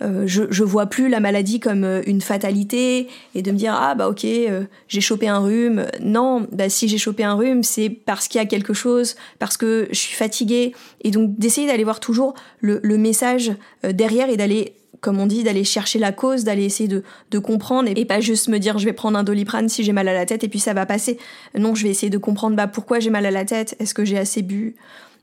Euh, 0.00 0.26
je, 0.26 0.44
je 0.50 0.62
vois 0.62 0.86
plus 0.86 1.08
la 1.08 1.18
maladie 1.18 1.58
comme 1.58 1.82
euh, 1.82 2.02
une 2.06 2.20
fatalité 2.20 3.08
et 3.34 3.42
de 3.42 3.50
me 3.50 3.56
dire 3.56 3.74
ah 3.76 3.96
bah 3.96 4.08
ok 4.08 4.24
euh, 4.24 4.64
j'ai 4.86 5.00
chopé 5.00 5.26
un 5.28 5.40
rhume. 5.40 5.86
Non 6.00 6.46
bah 6.52 6.68
si 6.68 6.86
j'ai 6.86 6.98
chopé 6.98 7.24
un 7.24 7.34
rhume 7.34 7.64
c'est 7.64 7.90
parce 7.90 8.28
qu'il 8.28 8.40
y 8.40 8.42
a 8.42 8.46
quelque 8.46 8.74
chose 8.74 9.16
parce 9.40 9.56
que 9.56 9.88
je 9.90 9.98
suis 9.98 10.14
fatiguée. 10.14 10.72
Et 11.02 11.10
donc 11.10 11.36
d'essayer 11.36 11.66
d'aller 11.66 11.84
voir 11.84 11.98
toujours 11.98 12.34
le, 12.60 12.78
le 12.82 12.96
message 12.96 13.52
derrière 13.82 14.30
et 14.30 14.36
d'aller 14.36 14.74
comme 15.00 15.20
on 15.20 15.26
dit, 15.26 15.44
d'aller 15.44 15.64
chercher 15.64 15.98
la 15.98 16.12
cause, 16.12 16.44
d'aller 16.44 16.64
essayer 16.64 16.88
de, 16.88 17.04
de 17.30 17.38
comprendre 17.38 17.88
et, 17.94 18.04
pas 18.04 18.20
juste 18.20 18.48
me 18.48 18.58
dire 18.58 18.78
je 18.78 18.84
vais 18.84 18.92
prendre 18.92 19.18
un 19.18 19.22
doliprane 19.22 19.68
si 19.68 19.84
j'ai 19.84 19.92
mal 19.92 20.08
à 20.08 20.14
la 20.14 20.26
tête 20.26 20.42
et 20.44 20.48
puis 20.48 20.58
ça 20.58 20.74
va 20.74 20.86
passer. 20.86 21.18
Non, 21.56 21.74
je 21.74 21.84
vais 21.84 21.90
essayer 21.90 22.10
de 22.10 22.18
comprendre 22.18 22.56
bah, 22.56 22.66
pourquoi 22.66 22.98
j'ai 22.98 23.10
mal 23.10 23.26
à 23.26 23.30
la 23.30 23.44
tête, 23.44 23.76
est-ce 23.78 23.94
que 23.94 24.04
j'ai 24.04 24.18
assez 24.18 24.42
bu, 24.42 24.74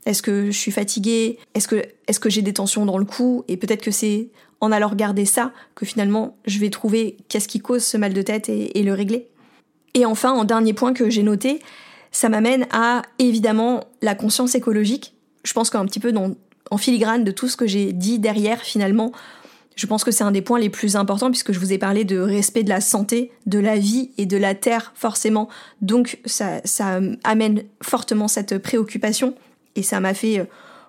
est-ce 0.06 0.22
que 0.22 0.46
je 0.46 0.56
suis 0.58 0.70
fatiguée, 0.70 1.38
est-ce 1.54 1.68
que, 1.68 2.30
j'ai 2.30 2.42
des 2.42 2.52
tensions 2.52 2.86
dans 2.86 2.96
le 2.96 3.04
cou? 3.04 3.44
Et 3.48 3.56
peut-être 3.56 3.82
que 3.82 3.90
c'est 3.90 4.28
en 4.60 4.72
allant 4.72 4.88
regarder 4.88 5.26
ça 5.26 5.52
que 5.74 5.84
finalement 5.84 6.38
je 6.46 6.58
vais 6.58 6.70
trouver 6.70 7.18
qu'est-ce 7.28 7.48
qui 7.48 7.60
cause 7.60 7.84
ce 7.84 7.98
mal 7.98 8.14
de 8.14 8.22
tête 8.22 8.48
et, 8.48 8.82
le 8.82 8.94
régler. 8.94 9.26
Et 9.94 10.06
enfin, 10.06 10.32
en 10.32 10.44
dernier 10.44 10.72
point 10.72 10.92
que 10.92 11.10
j'ai 11.10 11.22
noté, 11.22 11.60
ça 12.12 12.28
m'amène 12.28 12.66
à 12.70 13.02
évidemment 13.18 13.84
la 14.00 14.14
conscience 14.14 14.54
écologique. 14.54 15.14
Je 15.42 15.52
pense 15.52 15.70
qu'un 15.70 15.84
petit 15.84 16.00
peu 16.00 16.14
en 16.70 16.78
filigrane 16.78 17.24
de 17.24 17.32
tout 17.32 17.48
ce 17.48 17.56
que 17.56 17.66
j'ai 17.66 17.92
dit 17.92 18.18
derrière 18.18 18.62
finalement, 18.62 19.12
je 19.74 19.86
pense 19.86 20.04
que 20.04 20.10
c'est 20.10 20.24
un 20.24 20.30
des 20.30 20.40
points 20.40 20.60
les 20.60 20.70
plus 20.70 20.96
importants 20.96 21.30
puisque 21.30 21.52
je 21.52 21.58
vous 21.58 21.72
ai 21.72 21.78
parlé 21.78 22.04
de 22.04 22.18
respect 22.18 22.62
de 22.62 22.70
la 22.70 22.80
santé, 22.80 23.32
de 23.44 23.58
la 23.58 23.76
vie 23.76 24.12
et 24.18 24.24
de 24.24 24.36
la 24.36 24.54
terre 24.54 24.92
forcément. 24.94 25.48
Donc 25.82 26.20
ça 26.24 26.60
amène 27.24 27.64
fortement 27.82 28.28
cette 28.28 28.58
préoccupation 28.58 29.34
et 29.76 29.82
ça 29.82 30.00
m'a 30.00 30.14
fait 30.14 30.40
euh, 30.40 30.44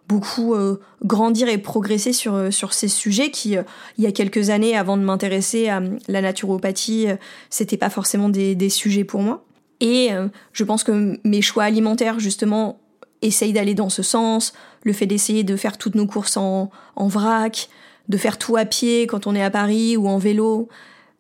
beaucoup 0.08 0.54
euh, 0.54 0.80
grandir 1.04 1.50
et 1.50 1.58
progresser 1.58 2.14
sur, 2.14 2.34
euh, 2.34 2.52
sur 2.52 2.74
ces 2.74 2.88
sujets 2.88 3.30
qui, 3.30 3.58
euh, 3.58 3.64
il 3.98 4.04
y 4.04 4.08
a 4.08 4.12
quelques 4.12 4.50
années, 4.50 4.78
avant 4.78 4.98
de 4.98 5.04
m'intéresser 5.04 5.68
à 5.68 5.82
la 6.08 6.22
naturopathie, 6.22 7.08
c'était 7.50 7.78
pas 7.78 7.90
forcément 7.90 8.30
des, 8.30 8.56
des, 8.56 8.70
sujets 8.70 9.04
pour 9.04 9.22
moi. 9.22 9.44
Et 9.80 10.10
je 10.54 10.64
pense 10.64 10.84
que 10.84 11.20
mes 11.24 11.44
choix 11.44 11.64
alimentaires, 11.64 12.20
justement, 12.20 12.80
essayent 13.22 13.54
d'aller 13.54 13.76
dans 13.76 13.90
ce 13.90 14.02
sens. 14.02 14.54
Le 14.82 14.92
fait 14.92 15.06
d'essayer 15.06 15.44
de 15.44 15.56
faire 15.56 15.78
toutes 15.78 15.94
nos 15.94 16.08
courses 16.08 16.36
en, 16.36 16.72
en 16.96 17.08
vrac, 17.08 17.70
de 18.10 18.18
faire 18.18 18.40
tout 18.40 18.58
à 18.58 18.66
pied 18.66 19.06
quand 19.06 19.28
on 19.28 19.36
est 19.36 19.44
à 19.44 19.52
Paris 19.52 19.96
ou 19.96 20.08
en 20.08 20.18
vélo, 20.18 20.68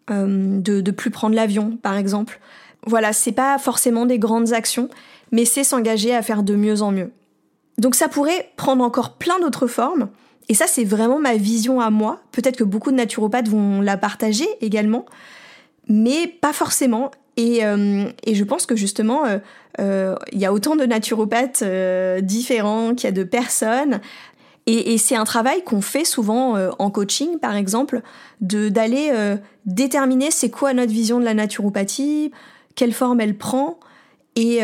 de, 0.10 0.82
de 0.82 0.92
plus 0.92 1.12
prendre 1.12 1.36
l'avion, 1.36 1.78
par 1.84 1.98
exemple. 1.98 2.40
Voilà, 2.88 3.14
c'est 3.14 3.32
pas 3.32 3.60
forcément 3.60 4.08
des 4.08 4.18
grandes 4.18 4.54
actions, 4.54 4.90
mais 5.32 5.46
c'est 5.46 5.64
s'engager 5.64 6.16
à 6.16 6.24
faire 6.24 6.42
de 6.42 6.56
mieux 6.56 6.82
en 6.82 6.92
mieux. 6.92 7.12
Donc 7.78 7.96
ça 7.96 8.08
pourrait 8.10 8.52
prendre 8.56 8.84
encore 8.84 9.14
plein 9.14 9.40
d'autres 9.40 9.68
formes. 9.68 10.10
Et 10.50 10.54
ça, 10.54 10.66
c'est 10.68 10.86
vraiment 10.86 11.20
ma 11.20 11.36
vision 11.36 11.82
à 11.82 11.90
moi. 11.90 12.22
Peut-être 12.32 12.58
que 12.58 12.64
beaucoup 12.64 12.92
de 12.92 12.96
naturopathes 12.96 13.50
vont 13.50 13.82
la 13.82 13.98
partager 13.98 14.48
également, 14.62 15.06
mais 15.88 16.28
pas 16.28 16.54
forcément. 16.54 17.12
Et, 17.36 17.64
euh, 17.64 18.06
je 18.26 18.44
pense 18.44 18.66
que 18.66 18.76
justement, 18.76 19.26
euh, 19.26 19.38
euh, 19.80 20.16
il 20.32 20.40
y 20.40 20.46
a 20.46 20.54
autant 20.54 20.76
de 20.76 20.86
naturopathes 20.86 21.64
différents 22.24 22.96
qu'il 22.96 23.06
y 23.06 23.08
a 23.10 23.12
de 23.12 23.24
personnes. 23.24 24.02
Et, 24.70 24.98
c'est 24.98 25.16
un 25.16 25.24
travail 25.24 25.64
qu'on 25.64 25.80
fait 25.80 26.04
souvent 26.04 26.58
en 26.78 26.92
coaching, 26.92 27.40
par 27.40 27.56
exemple, 27.56 28.02
de 28.42 28.68
d'aller 28.68 29.14
déterminer 29.66 30.30
c'est 30.30 30.50
quoi 30.50 30.74
notre 30.74 30.92
vision 30.92 31.22
de 31.22 31.26
la 31.26 31.34
naturopathie, 31.34 32.32
quelle 32.76 32.92
forme 32.92 33.22
elle 33.22 33.38
prend, 33.38 33.80
et 34.36 34.60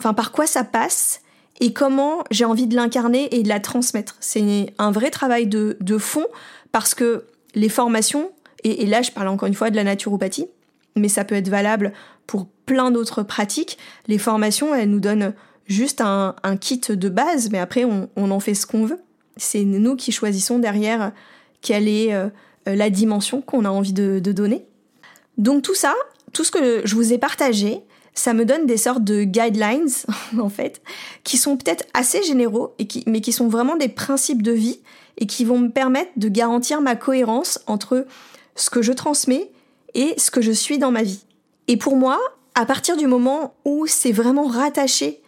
enfin 0.00 0.12
par 0.12 0.32
quoi 0.32 0.48
ça 0.48 0.64
passe 0.64 1.20
et 1.60 1.72
comment 1.72 2.24
j'ai 2.30 2.44
envie 2.44 2.66
de 2.66 2.76
l'incarner 2.76 3.34
et 3.34 3.42
de 3.42 3.48
la 3.48 3.60
transmettre. 3.60 4.16
C'est 4.20 4.72
un 4.78 4.90
vrai 4.90 5.10
travail 5.10 5.46
de, 5.46 5.98
fond 5.98 6.26
parce 6.72 6.94
que 6.94 7.24
les 7.54 7.68
formations, 7.68 8.30
et, 8.64 8.86
là 8.86 9.02
je 9.02 9.10
parle 9.10 9.28
encore 9.28 9.48
une 9.48 9.54
fois 9.54 9.70
de 9.70 9.76
la 9.76 9.84
naturopathie, 9.84 10.48
mais 10.96 11.08
ça 11.08 11.24
peut 11.24 11.34
être 11.34 11.48
valable 11.48 11.92
pour 12.26 12.46
plein 12.66 12.90
d'autres 12.90 13.22
pratiques, 13.22 13.78
les 14.08 14.18
formations, 14.18 14.74
elles 14.74 14.90
nous 14.90 15.00
donnent 15.00 15.34
juste 15.66 16.00
un, 16.00 16.34
kit 16.60 16.80
de 16.88 17.08
base, 17.08 17.50
mais 17.50 17.58
après 17.58 17.84
on, 17.84 18.30
en 18.30 18.40
fait 18.40 18.54
ce 18.54 18.66
qu'on 18.66 18.84
veut. 18.84 19.00
C'est 19.36 19.64
nous 19.64 19.96
qui 19.96 20.12
choisissons 20.12 20.58
derrière 20.58 21.12
quelle 21.60 21.88
est 21.88 22.14
euh, 22.14 22.28
la 22.64 22.90
dimension 22.90 23.42
qu'on 23.42 23.64
a 23.64 23.70
envie 23.70 23.92
de 23.92 24.18
donner. 24.32 24.64
Donc 25.38 25.62
tout 25.62 25.74
ça, 25.74 25.94
tout 26.32 26.44
ce 26.44 26.50
que 26.50 26.82
je 26.84 26.94
vous 26.94 27.12
ai 27.12 27.18
partagé, 27.18 27.82
ça 28.16 28.34
me 28.34 28.44
donne 28.44 28.66
des 28.66 28.78
sortes 28.78 29.04
de 29.04 29.22
guidelines, 29.22 29.88
en 30.40 30.48
fait, 30.48 30.82
qui 31.22 31.36
sont 31.36 31.56
peut-être 31.56 31.84
assez 31.94 32.22
généraux, 32.24 32.74
mais 33.06 33.20
qui 33.20 33.32
sont 33.32 33.48
vraiment 33.48 33.76
des 33.76 33.88
principes 33.88 34.42
de 34.42 34.52
vie 34.52 34.80
et 35.18 35.26
qui 35.26 35.44
vont 35.44 35.58
me 35.58 35.68
permettre 35.68 36.10
de 36.16 36.28
garantir 36.28 36.80
ma 36.80 36.96
cohérence 36.96 37.60
entre 37.66 38.06
ce 38.54 38.70
que 38.70 38.82
je 38.82 38.92
transmets 38.92 39.50
et 39.94 40.14
ce 40.18 40.30
que 40.30 40.40
je 40.40 40.52
suis 40.52 40.78
dans 40.78 40.90
ma 40.90 41.02
vie. 41.02 41.24
Et 41.68 41.76
pour 41.76 41.96
moi, 41.96 42.18
à 42.54 42.66
partir 42.66 42.96
du 42.96 43.06
moment 43.06 43.54
où 43.64 43.86
c'est 43.86 44.12
vraiment 44.12 44.46
rattaché 44.46 45.20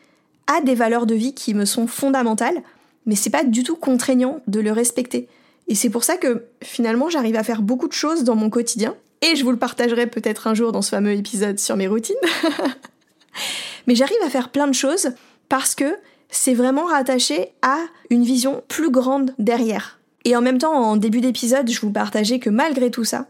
à 0.47 0.61
des 0.63 0.75
valeurs 0.75 1.07
de 1.07 1.15
vie 1.15 1.35
qui 1.35 1.53
me 1.55 1.67
sont 1.67 1.87
fondamentales, 1.87 2.63
mais 3.07 3.15
c'est 3.15 3.31
pas 3.31 3.45
du 3.45 3.63
tout 3.63 3.77
contraignant 3.77 4.41
de 4.47 4.61
le 4.61 4.73
respecter. 4.73 5.29
Et 5.69 5.75
c'est 5.75 5.91
pour 5.91 6.05
ça 6.05 6.17
que 6.17 6.47
finalement 6.63 7.11
j'arrive 7.11 7.37
à 7.37 7.43
faire 7.43 7.61
beaucoup 7.61 7.89
de 7.89 7.93
choses 7.93 8.25
dans 8.25 8.35
mon 8.35 8.49
quotidien 8.49 8.97
et 9.23 9.37
je 9.37 9.45
vous 9.45 9.51
le 9.51 9.59
partagerai 9.59 10.07
peut-être 10.07 10.47
un 10.47 10.55
jour 10.55 10.73
dans 10.73 10.83
ce 10.83 10.91
fameux 10.91 11.13
épisode 11.13 11.59
sur 11.59 11.77
mes 11.77 11.89
routines. 11.89 12.17
Mais 13.87 13.95
j'arrive 13.95 14.19
à 14.25 14.31
faire 14.31 14.51
plein 14.51 14.67
de 14.67 14.75
choses 14.75 15.11
parce 15.49 15.75
que 15.75 15.97
c'est 16.31 16.55
vraiment 16.55 16.85
rattaché 16.85 17.53
à 17.63 17.79
une 18.11 18.23
vision 18.23 18.63
plus 18.69 18.91
grande 18.91 19.33
derrière. 19.39 19.99
Et 20.25 20.37
en 20.37 20.43
même 20.43 20.59
temps, 20.59 20.75
en 20.75 20.97
début 20.97 21.21
d'épisode, 21.21 21.71
je 21.71 21.81
vous 21.81 21.91
partageais 21.91 22.39
que 22.39 22.51
malgré 22.51 22.91
tout 22.91 23.05
ça, 23.05 23.27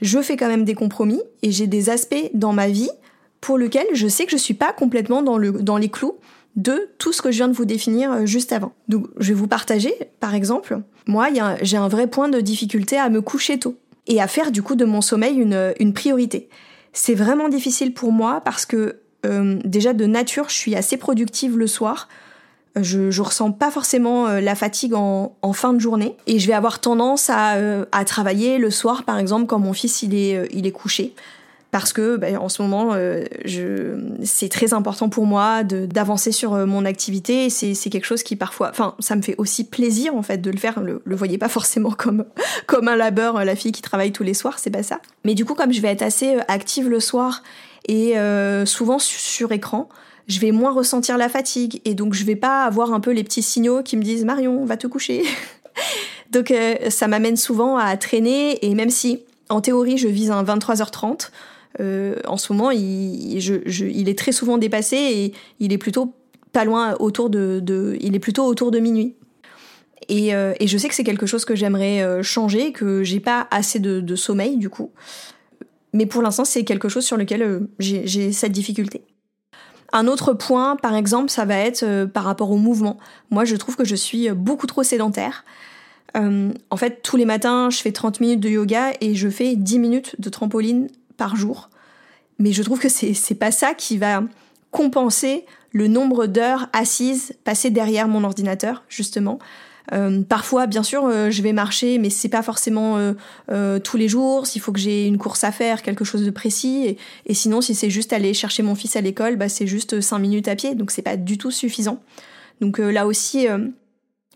je 0.00 0.20
fais 0.20 0.36
quand 0.36 0.48
même 0.48 0.64
des 0.64 0.74
compromis 0.74 1.22
et 1.42 1.50
j'ai 1.50 1.66
des 1.66 1.90
aspects 1.90 2.30
dans 2.34 2.52
ma 2.52 2.68
vie 2.68 2.90
pour 3.40 3.58
lequel 3.58 3.86
je 3.92 4.06
sais 4.06 4.26
que 4.26 4.30
je 4.30 4.36
suis 4.36 4.54
pas 4.54 4.72
complètement 4.72 5.22
dans, 5.22 5.38
le, 5.38 5.52
dans 5.52 5.76
les 5.76 5.88
clous 5.88 6.16
de 6.54 6.88
tout 6.98 7.12
ce 7.12 7.22
que 7.22 7.30
je 7.30 7.38
viens 7.38 7.48
de 7.48 7.52
vous 7.52 7.64
définir 7.64 8.12
euh, 8.12 8.26
juste 8.26 8.52
avant. 8.52 8.72
Donc 8.88 9.08
je 9.18 9.28
vais 9.28 9.34
vous 9.34 9.46
partager, 9.46 9.94
par 10.20 10.34
exemple, 10.34 10.80
moi 11.06 11.28
j'ai 11.62 11.76
un 11.76 11.88
vrai 11.88 12.06
point 12.06 12.28
de 12.28 12.40
difficulté 12.40 12.96
à 12.96 13.10
me 13.10 13.20
coucher 13.20 13.58
tôt 13.58 13.76
et 14.06 14.20
à 14.20 14.26
faire 14.26 14.50
du 14.50 14.62
coup 14.62 14.76
de 14.76 14.84
mon 14.84 15.00
sommeil 15.00 15.36
une, 15.36 15.74
une 15.78 15.92
priorité. 15.92 16.48
C'est 16.92 17.14
vraiment 17.14 17.48
difficile 17.48 17.92
pour 17.92 18.12
moi 18.12 18.40
parce 18.44 18.66
que 18.66 19.00
euh, 19.24 19.58
déjà 19.64 19.92
de 19.92 20.06
nature 20.06 20.48
je 20.48 20.54
suis 20.54 20.74
assez 20.74 20.96
productive 20.96 21.58
le 21.58 21.66
soir. 21.66 22.08
Je, 22.78 23.10
je 23.10 23.22
ressens 23.22 23.52
pas 23.52 23.70
forcément 23.70 24.26
euh, 24.26 24.40
la 24.40 24.54
fatigue 24.54 24.92
en, 24.92 25.34
en, 25.40 25.52
fin 25.54 25.72
de 25.72 25.78
journée 25.78 26.14
et 26.26 26.38
je 26.38 26.46
vais 26.46 26.52
avoir 26.52 26.80
tendance 26.80 27.30
à, 27.30 27.56
à, 27.90 28.04
travailler 28.04 28.58
le 28.58 28.70
soir 28.70 29.04
par 29.04 29.18
exemple 29.18 29.46
quand 29.46 29.58
mon 29.58 29.72
fils 29.72 30.02
il 30.02 30.14
est, 30.14 30.46
il 30.52 30.66
est 30.66 30.72
couché 30.72 31.14
parce 31.70 31.92
que 31.92 32.16
ben, 32.16 32.38
en 32.38 32.48
ce 32.48 32.62
moment, 32.62 32.92
euh, 32.94 33.24
c'est 34.22 34.48
très 34.48 34.72
important 34.72 35.08
pour 35.08 35.26
moi 35.26 35.64
d'avancer 35.64 36.32
sur 36.32 36.54
euh, 36.54 36.66
mon 36.66 36.84
activité. 36.84 37.50
C'est 37.50 37.74
quelque 37.90 38.04
chose 38.04 38.22
qui 38.22 38.36
parfois, 38.36 38.70
enfin, 38.70 38.94
ça 38.98 39.16
me 39.16 39.22
fait 39.22 39.34
aussi 39.38 39.64
plaisir 39.64 40.14
en 40.14 40.22
fait 40.22 40.38
de 40.38 40.50
le 40.50 40.58
faire. 40.58 40.80
Le, 40.80 41.02
le 41.04 41.16
voyez 41.16 41.38
pas 41.38 41.48
forcément 41.50 41.90
comme 41.90 42.24
comme 42.66 42.88
un 42.88 42.96
labeur, 42.96 43.44
la 43.44 43.56
fille 43.56 43.72
qui 43.72 43.82
travaille 43.82 44.12
tous 44.12 44.22
les 44.22 44.34
soirs, 44.34 44.58
c'est 44.58 44.70
pas 44.70 44.82
ça. 44.82 45.00
Mais 45.24 45.34
du 45.34 45.44
coup, 45.44 45.54
comme 45.54 45.72
je 45.72 45.80
vais 45.80 45.88
être 45.88 46.02
assez 46.02 46.36
euh, 46.36 46.40
active 46.48 46.88
le 46.88 47.00
soir 47.00 47.42
et 47.88 48.14
souvent 48.64 48.98
sur, 48.98 49.52
écran, 49.52 49.88
je 50.26 50.40
vais 50.40 50.50
moins 50.50 50.72
ressentir 50.72 51.16
la 51.18 51.28
fatigue 51.28 51.80
et 51.84 51.94
donc 51.94 52.14
je 52.14 52.24
vais 52.24 52.34
pas 52.34 52.64
avoir 52.64 52.92
un 52.92 52.98
peu 52.98 53.12
les 53.12 53.22
petits 53.22 53.42
signaux 53.42 53.84
qui 53.84 53.96
me 53.96 54.02
disent 54.02 54.24
Marion, 54.24 54.64
va 54.64 54.76
te 54.76 54.88
coucher. 54.88 55.22
donc 56.32 56.52
ça 56.88 57.06
m'amène 57.06 57.36
souvent 57.36 57.76
à 57.76 57.96
traîner 57.96 58.66
et 58.66 58.74
même 58.74 58.90
si 58.90 59.20
en 59.50 59.60
théorie 59.60 59.98
je 59.98 60.08
vise 60.08 60.32
un 60.32 60.42
23h30, 60.42 61.30
euh, 61.80 62.16
en 62.26 62.36
ce 62.36 62.52
moment, 62.52 62.70
il, 62.70 64.08
est 64.08 64.18
très 64.18 64.32
souvent 64.32 64.58
dépassé 64.58 64.96
et 64.96 65.34
il 65.60 65.72
est 65.72 65.78
plutôt 65.78 66.14
pas 66.52 66.64
loin 66.64 66.94
autour 67.00 67.30
de, 67.30 67.96
il 68.00 68.14
est 68.14 68.20
plutôt 68.20 68.44
autour 68.44 68.70
de 68.70 68.78
minuit. 68.78 69.14
Et, 70.08 70.34
euh, 70.34 70.54
et 70.60 70.66
je 70.66 70.78
sais 70.78 70.88
que 70.88 70.94
c'est 70.94 71.04
quelque 71.04 71.26
chose 71.26 71.44
que 71.44 71.54
j'aimerais 71.54 72.02
euh, 72.02 72.22
changer, 72.22 72.72
que 72.72 73.02
j'ai 73.02 73.20
pas 73.20 73.48
assez 73.50 73.80
de, 73.80 74.16
sommeil 74.16 74.56
du 74.56 74.70
coup. 74.70 74.90
Mais 75.92 76.06
pour 76.06 76.22
l'instant, 76.22 76.44
c'est 76.44 76.64
quelque 76.64 76.88
chose 76.88 77.04
sur 77.04 77.16
lequel 77.16 77.66
j'ai 77.78 78.32
cette 78.32 78.52
difficulté. 78.52 79.02
Un 79.92 80.08
autre 80.08 80.34
point, 80.34 80.76
par 80.76 80.94
exemple, 80.94 81.30
ça 81.30 81.44
va 81.44 81.56
être 81.56 82.04
par 82.06 82.24
rapport 82.24 82.50
au 82.50 82.58
mouvement. 82.58 82.98
Moi, 83.30 83.44
je 83.44 83.56
trouve 83.56 83.76
que 83.76 83.84
je 83.84 83.94
suis 83.94 84.30
beaucoup 84.30 84.66
trop 84.66 84.82
sédentaire. 84.82 85.44
en 86.14 86.76
fait, 86.76 87.02
tous 87.02 87.16
les 87.16 87.24
matins, 87.24 87.70
je 87.70 87.78
fais 87.78 87.92
30 87.92 88.20
minutes 88.20 88.40
de 88.40 88.50
yoga 88.50 88.92
et 89.00 89.14
je 89.14 89.28
fais 89.28 89.56
10 89.56 89.78
minutes 89.78 90.16
de 90.20 90.28
trampoline 90.28 90.88
par 91.16 91.36
jour. 91.36 91.70
Mais 92.38 92.52
je 92.52 92.62
trouve 92.62 92.78
que 92.78 92.88
c'est 92.88 93.34
pas 93.38 93.50
ça 93.50 93.74
qui 93.74 93.98
va 93.98 94.22
compenser 94.70 95.46
le 95.72 95.88
nombre 95.88 96.26
d'heures 96.26 96.68
assises 96.72 97.34
passées 97.44 97.70
derrière 97.70 98.08
mon 98.08 98.24
ordinateur, 98.24 98.84
justement. 98.88 99.38
Euh, 99.92 100.22
parfois, 100.22 100.66
bien 100.66 100.82
sûr, 100.82 101.04
euh, 101.04 101.30
je 101.30 101.42
vais 101.42 101.52
marcher, 101.52 101.98
mais 101.98 102.10
c'est 102.10 102.28
pas 102.28 102.42
forcément 102.42 103.14
euh, 103.50 103.78
tous 103.78 103.96
les 103.96 104.08
jours. 104.08 104.46
S'il 104.46 104.60
faut 104.60 104.72
que 104.72 104.78
j'ai 104.78 105.06
une 105.06 105.18
course 105.18 105.44
à 105.44 105.52
faire, 105.52 105.82
quelque 105.82 106.04
chose 106.04 106.24
de 106.24 106.30
précis, 106.30 106.96
et, 107.26 107.34
sinon, 107.34 107.60
si 107.60 107.74
c'est 107.74 107.90
juste 107.90 108.12
aller 108.12 108.34
chercher 108.34 108.62
mon 108.62 108.74
fils 108.74 108.96
à 108.96 109.00
l'école, 109.00 109.36
bah, 109.36 109.48
c'est 109.48 109.66
juste 109.66 110.00
5 110.00 110.18
minutes 110.18 110.48
à 110.48 110.56
pied, 110.56 110.74
donc 110.74 110.90
c'est 110.90 111.02
pas 111.02 111.16
du 111.16 111.38
tout 111.38 111.50
suffisant. 111.50 112.00
Donc 112.60 112.78
là 112.78 113.06
aussi, 113.06 113.46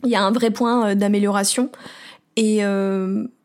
il 0.05 0.11
y 0.11 0.14
a 0.14 0.23
un 0.23 0.31
vrai 0.31 0.51
point 0.51 0.95
d'amélioration. 0.95 1.71
Et 2.37 2.62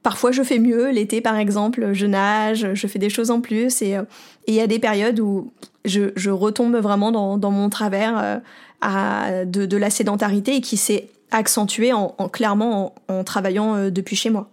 Parfois, 0.05 0.31
je 0.31 0.43
fais 0.43 0.59
mieux. 0.59 0.91
L'été, 0.91 1.19
par 1.19 1.35
exemple, 1.35 1.93
je 1.93 2.05
nage, 2.05 2.67
je 2.75 2.85
fais 2.85 2.99
des 2.99 3.09
choses 3.09 3.31
en 3.31 3.41
plus. 3.41 3.81
Et 3.81 3.97
euh, 3.97 4.03
il 4.45 4.53
y 4.53 4.61
a 4.61 4.67
des 4.67 4.77
périodes 4.77 5.19
où 5.19 5.51
je, 5.83 6.29
retombe 6.29 6.75
vraiment 6.75 7.11
dans, 7.11 7.49
mon 7.49 7.69
travers 7.71 8.39
euh, 8.85 9.45
de, 9.45 9.77
la 9.77 9.89
sédentarité 9.89 10.57
et 10.57 10.61
qui 10.61 10.77
s'est 10.77 11.07
accentué 11.31 11.91
en, 11.91 12.09
clairement 12.31 12.93
en, 13.07 13.23
travaillant 13.23 13.77
euh, 13.77 13.89
depuis 13.89 14.15
chez 14.15 14.29
moi. 14.29 14.47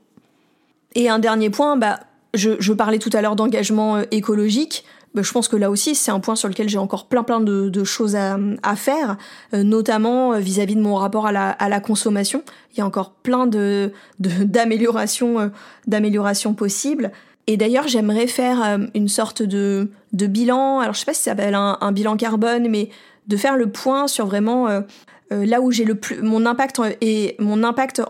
Et 0.94 1.10
un 1.10 1.18
dernier 1.18 1.50
point, 1.50 1.76
bah, 1.76 2.00
je 2.32 2.72
parlais 2.72 2.98
tout 2.98 3.10
à 3.12 3.20
l'heure 3.20 3.36
d'engagement 3.36 3.98
écologique. 4.10 4.86
Bah, 5.14 5.22
je 5.22 5.30
pense 5.30 5.48
que 5.48 5.56
là 5.56 5.70
aussi, 5.70 5.94
c'est 5.94 6.10
un 6.10 6.20
point 6.20 6.36
sur 6.36 6.48
lequel 6.48 6.68
j'ai 6.68 6.78
encore 6.78 7.06
plein 7.06 7.22
plein 7.22 7.40
de, 7.40 7.84
choses 7.84 8.16
à, 8.16 8.76
faire, 8.76 9.16
euh, 9.54 9.62
notamment 9.62 10.32
euh, 10.32 10.38
vis-à-vis 10.38 10.76
de 10.76 10.80
mon 10.80 10.94
rapport 10.94 11.26
à 11.26 11.32
la, 11.32 11.80
consommation. 11.80 12.42
Il 12.72 12.78
y 12.78 12.80
a 12.80 12.86
encore 12.86 13.12
plein 13.12 13.46
de 13.46 13.92
d'améliorations 14.18 15.40
euh, 15.40 15.48
d'améliorations 15.86 16.54
possibles. 16.54 17.12
Et 17.48 17.56
d'ailleurs, 17.56 17.88
j'aimerais 17.88 18.28
faire 18.28 18.78
une 18.94 19.08
sorte 19.08 19.42
de, 19.42 19.90
de 20.12 20.26
bilan. 20.28 20.78
Alors, 20.78 20.94
je 20.94 21.00
sais 21.00 21.06
pas 21.06 21.12
si 21.12 21.22
ça 21.22 21.32
s'appelle 21.32 21.56
un, 21.56 21.92
bilan 21.92 22.16
carbone, 22.16 22.68
mais 22.68 22.88
de 23.26 23.36
faire 23.36 23.56
le 23.56 23.68
point 23.68 24.06
sur 24.06 24.26
vraiment 24.26 24.68
là 25.44 25.60
où 25.60 25.70
j'ai 25.70 25.84
le 25.84 25.94
plus 25.94 26.20
mon 26.22 26.44
impact 26.46 26.80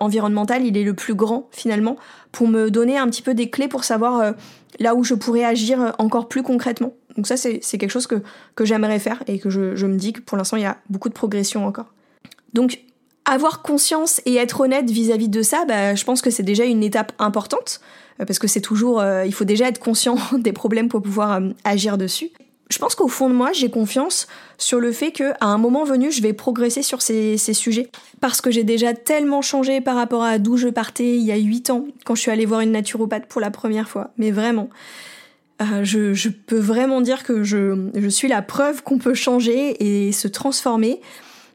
environnemental, 0.01 0.65
il 0.65 0.77
est 0.77 0.83
le 0.83 0.95
plus 0.95 1.15
grand 1.15 1.49
finalement, 1.51 1.97
pour 2.33 2.49
me 2.49 2.71
donner 2.71 2.99
un 2.99 3.07
petit 3.07 3.23
peu 3.23 3.35
des 3.35 3.51
clés 3.51 3.69
pour 3.69 3.85
savoir 3.85 4.35
là 4.79 4.95
où 4.95 5.05
je 5.05 5.15
pourrais 5.15 5.45
agir 5.45 5.95
encore 5.99 6.29
plus 6.29 6.43
concrètement. 6.43 6.95
Donc 7.17 7.27
ça, 7.27 7.37
c'est 7.37 7.61
quelque 7.61 7.91
chose 7.91 8.07
que, 8.07 8.23
j'aimerais 8.65 8.99
faire 8.99 9.23
et 9.27 9.39
que 9.39 9.51
je, 9.51 9.87
me 9.87 9.97
dis 9.97 10.13
que 10.13 10.21
pour 10.21 10.37
l'instant, 10.37 10.57
il 10.57 10.63
y 10.63 10.67
a 10.67 10.79
beaucoup 10.89 11.09
de 11.09 11.15
progression 11.15 11.67
encore. 11.67 11.93
Donc, 12.53 12.81
avoir 13.25 13.63
conscience 13.63 14.21
et 14.27 14.37
être 14.37 14.61
honnête 14.61 14.91
vis-à-vis 14.91 15.29
de 15.29 15.43
ça, 15.43 15.65
bah, 15.67 15.95
je 15.95 16.05
pense 16.05 16.23
que 16.23 16.31
c'est 16.31 16.43
déjà 16.43 16.65
une 16.65 16.83
étape 16.83 17.13
importante, 17.19 17.81
euh, 18.21 18.25
parce 18.25 18.39
que 18.39 18.49
c'est 18.49 18.61
toujours, 18.61 19.01
euh, 19.01 19.25
il 19.25 19.33
faut 19.33 19.45
déjà 19.45 19.69
être 19.69 19.79
conscient 19.79 20.17
des 20.39 20.53
problèmes 20.53 20.89
pour 20.89 21.03
pouvoir 21.03 21.33
euh, 21.33 21.51
agir 21.65 21.99
dessus 21.99 22.31
je 22.73 22.79
pense 22.79 22.95
qu'au 22.95 23.09
fond 23.09 23.29
de 23.29 23.35
moi, 23.35 23.53
j'ai 23.53 23.71
confiance 23.71 24.27
sur 24.57 24.81
le 24.81 24.93
fait 24.93 25.13
qu'à 25.13 25.37
un 25.43 25.59
moment 25.59 25.85
venu, 25.85 26.11
je 26.11 26.23
vais 26.23 26.33
progresser 26.33 26.83
sur 26.83 27.03
ces, 27.03 27.37
sujets. 27.37 27.91
Parce 28.21 28.41
que 28.41 28.51
j'ai 28.51 28.65
déjà 28.65 28.95
tellement 28.95 29.43
changé 29.43 29.81
par 29.83 29.95
rapport 29.95 30.23
à 30.23 30.39
d'où 30.39 30.57
je 30.57 30.69
partais 30.69 31.17
il 31.17 31.23
y 31.23 31.33
a 31.33 31.37
8 31.37 31.71
ans, 31.71 31.85
quand 32.05 32.15
je 32.15 32.23
suis 32.23 32.31
allée 32.31 32.47
voir 32.47 32.61
une 32.61 32.73
naturopathe 32.73 33.27
pour 33.27 33.41
la 33.41 33.51
première 33.51 33.89
fois. 33.89 34.11
Mais 34.17 34.31
vraiment. 34.31 34.71
Euh, 35.61 35.85
je, 35.85 36.29
peux 36.29 36.59
vraiment 36.59 37.03
dire 37.03 37.25
que 37.25 37.45
je, 37.45 37.91
je 37.95 38.09
suis 38.09 38.27
la 38.27 38.41
preuve 38.41 38.83
qu'on 38.83 38.99
peut 38.99 39.15
changer 39.15 40.07
et 40.07 40.13
se 40.13 40.27
transformer. 40.27 41.01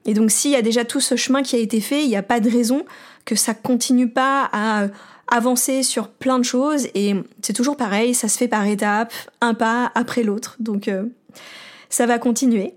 Et 0.05 0.13
donc 0.13 0.29
s'il 0.29 0.51
y 0.51 0.55
a 0.55 0.61
déjà 0.61 0.85
tout 0.85 1.01
ce 1.01 1.15
chemin 1.15 1.41
qui 1.41 1.55
a 1.55 1.59
été 1.59 1.81
fait, 1.81 2.03
il 2.03 2.07
n'y 2.07 2.15
a 2.15 2.23
pas 2.23 2.39
de 2.39 2.49
raison 2.49 2.85
que 3.25 3.35
ça 3.35 3.53
continue 3.53 4.07
pas 4.07 4.49
à 4.53 4.87
avancer 5.29 5.83
sur 5.83 6.09
plein 6.09 6.39
de 6.39 6.43
choses 6.43 6.87
et 6.95 7.15
c'est 7.41 7.53
toujours 7.53 7.77
pareil, 7.77 8.13
ça 8.13 8.27
se 8.27 8.37
fait 8.37 8.47
par 8.47 8.65
étapes, 8.65 9.13
un 9.41 9.53
pas 9.53 9.91
après 9.95 10.23
l'autre. 10.23 10.55
Donc 10.59 10.87
euh, 10.87 11.03
ça 11.89 12.05
va 12.05 12.19
continuer. 12.19 12.73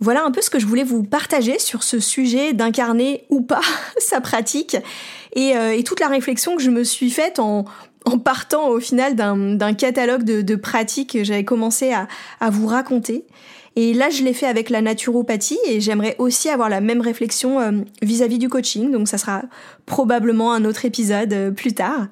Voilà 0.00 0.24
un 0.24 0.30
peu 0.30 0.42
ce 0.42 0.50
que 0.50 0.58
je 0.58 0.66
voulais 0.66 0.84
vous 0.84 1.02
partager 1.02 1.58
sur 1.58 1.82
ce 1.82 2.00
sujet 2.00 2.52
d'incarner 2.52 3.24
ou 3.30 3.40
pas 3.40 3.62
sa 3.98 4.20
pratique 4.20 4.76
euh, 5.36 5.70
et, 5.70 5.84
toute 5.84 6.00
la 6.00 6.08
réflexion 6.08 6.56
que 6.56 6.62
je 6.62 6.70
me 6.70 6.84
suis 6.84 7.10
faite 7.10 7.38
en, 7.38 7.64
partant 8.22 8.68
au 8.68 8.80
final 8.80 9.16
d'un 9.16 9.74
catalogue 9.74 10.24
de, 10.24 10.56
pratiques 10.56 11.14
que 11.14 11.24
j'avais 11.24 11.44
commencé 11.44 11.92
à 11.92 12.50
vous 12.50 12.66
raconter. 12.66 13.24
Et 13.76 13.92
là, 13.92 14.08
je 14.08 14.22
l'ai 14.22 14.34
fait 14.34 14.46
avec 14.46 14.70
la 14.70 14.80
naturopathie 14.80 15.58
et 15.68 15.80
j'aimerais 15.80 16.14
aussi 16.18 16.48
avoir 16.48 16.68
la 16.68 16.80
même 16.80 17.00
réflexion 17.00 17.60
euh, 17.60 17.72
vis-à-vis 18.02 18.38
du 18.38 18.48
coaching. 18.48 18.92
Donc 18.92 19.08
ça 19.08 19.18
sera 19.18 19.42
probablement 19.84 20.52
un 20.52 20.64
autre 20.64 20.84
épisode 20.84 21.32
euh, 21.32 21.50
plus 21.50 21.72
tard. 21.72 22.06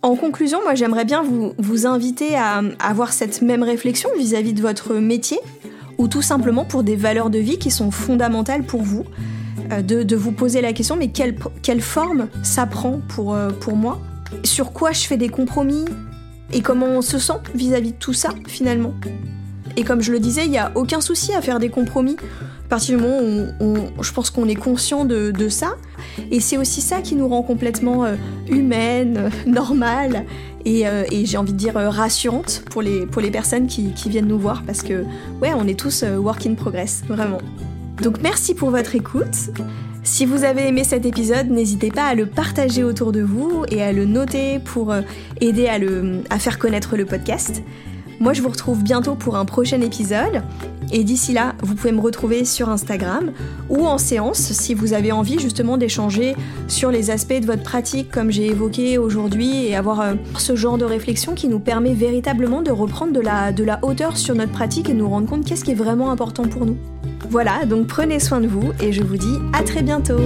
En 0.00 0.16
conclusion, 0.16 0.60
moi 0.62 0.74
j'aimerais 0.74 1.04
bien 1.04 1.24
vous, 1.58 1.86
inviter 1.86 2.36
à, 2.36 2.62
avoir 2.78 3.12
cette 3.12 3.42
même 3.42 3.64
réflexion 3.64 4.08
vis-à-vis 4.16 4.52
de 4.52 4.62
votre 4.62 4.94
métier 4.94 5.38
ou 5.98 6.06
tout 6.06 6.22
simplement 6.22 6.64
pour 6.64 6.84
des 6.84 6.94
valeurs 6.94 7.30
de 7.30 7.40
vie 7.40 7.58
qui 7.58 7.72
sont 7.72 7.90
fondamentales 7.90 8.62
pour 8.62 8.82
vous. 8.82 9.04
Euh, 9.72 9.82
de, 9.82 10.16
vous 10.16 10.32
poser 10.32 10.62
la 10.62 10.72
question, 10.72 10.96
mais 10.96 11.08
quelle, 11.08 11.82
forme 11.82 12.28
ça 12.42 12.64
prend 12.64 13.00
pour, 13.08 13.36
moi? 13.74 14.00
Sur 14.44 14.72
quoi 14.72 14.92
je 14.92 15.00
fais 15.00 15.18
des 15.18 15.28
compromis? 15.28 15.84
Et 16.52 16.62
comment 16.62 16.86
on 16.86 17.02
se 17.02 17.18
sent 17.18 17.34
vis-à-vis 17.54 17.90
-vis 17.90 17.92
de 17.92 17.98
tout 17.98 18.14
ça 18.14 18.30
finalement? 18.46 18.94
Et 19.78 19.84
comme 19.84 20.02
je 20.02 20.10
le 20.10 20.18
disais, 20.18 20.44
il 20.44 20.50
n'y 20.50 20.58
a 20.58 20.72
aucun 20.74 21.00
souci 21.00 21.32
à 21.34 21.40
faire 21.40 21.60
des 21.60 21.68
compromis. 21.68 22.16
À 22.64 22.68
partir 22.68 22.98
du 22.98 23.02
moment 23.04 23.46
où 23.60 24.02
je 24.02 24.12
pense 24.12 24.28
qu'on 24.28 24.48
est 24.48 24.56
conscient 24.56 25.04
de, 25.04 25.48
ça. 25.48 25.76
Et 26.32 26.40
c'est 26.40 26.56
aussi 26.56 26.80
ça 26.80 27.00
qui 27.00 27.14
nous 27.14 27.28
rend 27.28 27.42
complètement 27.42 28.04
euh, 28.04 28.16
humaine, 28.48 29.16
euh, 29.16 29.50
normale 29.50 30.24
euh, 30.66 31.04
et, 31.12 31.26
j'ai 31.26 31.38
envie 31.38 31.52
de 31.52 31.56
dire 31.56 31.74
rassurante 31.74 32.64
pour 32.70 32.82
les, 32.82 33.06
pour 33.06 33.22
les 33.22 33.30
personnes 33.30 33.68
qui, 33.68 33.92
qui, 33.92 34.10
viennent 34.10 34.26
nous 34.26 34.38
voir 34.38 34.64
parce 34.66 34.82
que, 34.82 35.04
ouais, 35.40 35.52
on 35.54 35.68
est 35.68 35.78
tous 35.78 36.02
work 36.02 36.44
in 36.44 36.54
progress, 36.54 37.04
vraiment. 37.08 37.38
Donc 38.02 38.16
merci 38.20 38.54
pour 38.54 38.70
votre 38.70 38.96
écoute. 38.96 39.50
Si 40.02 40.26
vous 40.26 40.42
avez 40.42 40.66
aimé 40.66 40.82
cet 40.82 41.06
épisode, 41.06 41.50
n'hésitez 41.50 41.92
pas 41.92 42.06
à 42.06 42.14
le 42.16 42.26
partager 42.26 42.82
autour 42.82 43.12
de 43.12 43.20
vous 43.20 43.64
et 43.70 43.80
à 43.80 43.92
le 43.92 44.06
noter 44.06 44.58
pour 44.58 44.92
aider 45.40 45.68
à, 45.68 45.78
le, 45.78 46.22
à 46.30 46.40
faire 46.40 46.58
connaître 46.58 46.96
le 46.96 47.06
podcast. 47.06 47.62
Moi, 48.20 48.32
je 48.32 48.42
vous 48.42 48.48
retrouve 48.48 48.82
bientôt 48.82 49.14
pour 49.14 49.36
un 49.36 49.44
prochain 49.44 49.80
épisode. 49.80 50.42
Et 50.90 51.04
d'ici 51.04 51.32
là, 51.32 51.54
vous 51.62 51.74
pouvez 51.74 51.92
me 51.92 52.00
retrouver 52.00 52.44
sur 52.44 52.68
Instagram 52.68 53.32
ou 53.68 53.86
en 53.86 53.98
séance 53.98 54.38
si 54.38 54.74
vous 54.74 54.94
avez 54.94 55.12
envie 55.12 55.38
justement 55.38 55.76
d'échanger 55.76 56.34
sur 56.66 56.90
les 56.90 57.10
aspects 57.10 57.38
de 57.40 57.46
votre 57.46 57.62
pratique 57.62 58.10
comme 58.10 58.30
j'ai 58.30 58.46
évoqué 58.46 58.96
aujourd'hui 58.96 59.66
et 59.66 59.76
avoir 59.76 60.00
euh, 60.00 60.14
ce 60.38 60.56
genre 60.56 60.78
de 60.78 60.86
réflexion 60.86 61.34
qui 61.34 61.46
nous 61.46 61.60
permet 61.60 61.92
véritablement 61.92 62.62
de 62.62 62.70
reprendre 62.70 63.12
de 63.12 63.20
la, 63.20 63.52
de 63.52 63.64
la 63.64 63.78
hauteur 63.82 64.16
sur 64.16 64.34
notre 64.34 64.52
pratique 64.52 64.88
et 64.88 64.94
nous 64.94 65.08
rendre 65.08 65.28
compte 65.28 65.44
qu'est-ce 65.44 65.64
qui 65.64 65.72
est 65.72 65.74
vraiment 65.74 66.10
important 66.10 66.44
pour 66.44 66.64
nous. 66.64 66.78
Voilà, 67.28 67.66
donc 67.66 67.86
prenez 67.86 68.18
soin 68.18 68.40
de 68.40 68.46
vous 68.46 68.72
et 68.80 68.92
je 68.92 69.02
vous 69.02 69.18
dis 69.18 69.36
à 69.52 69.62
très 69.62 69.82
bientôt 69.82 70.18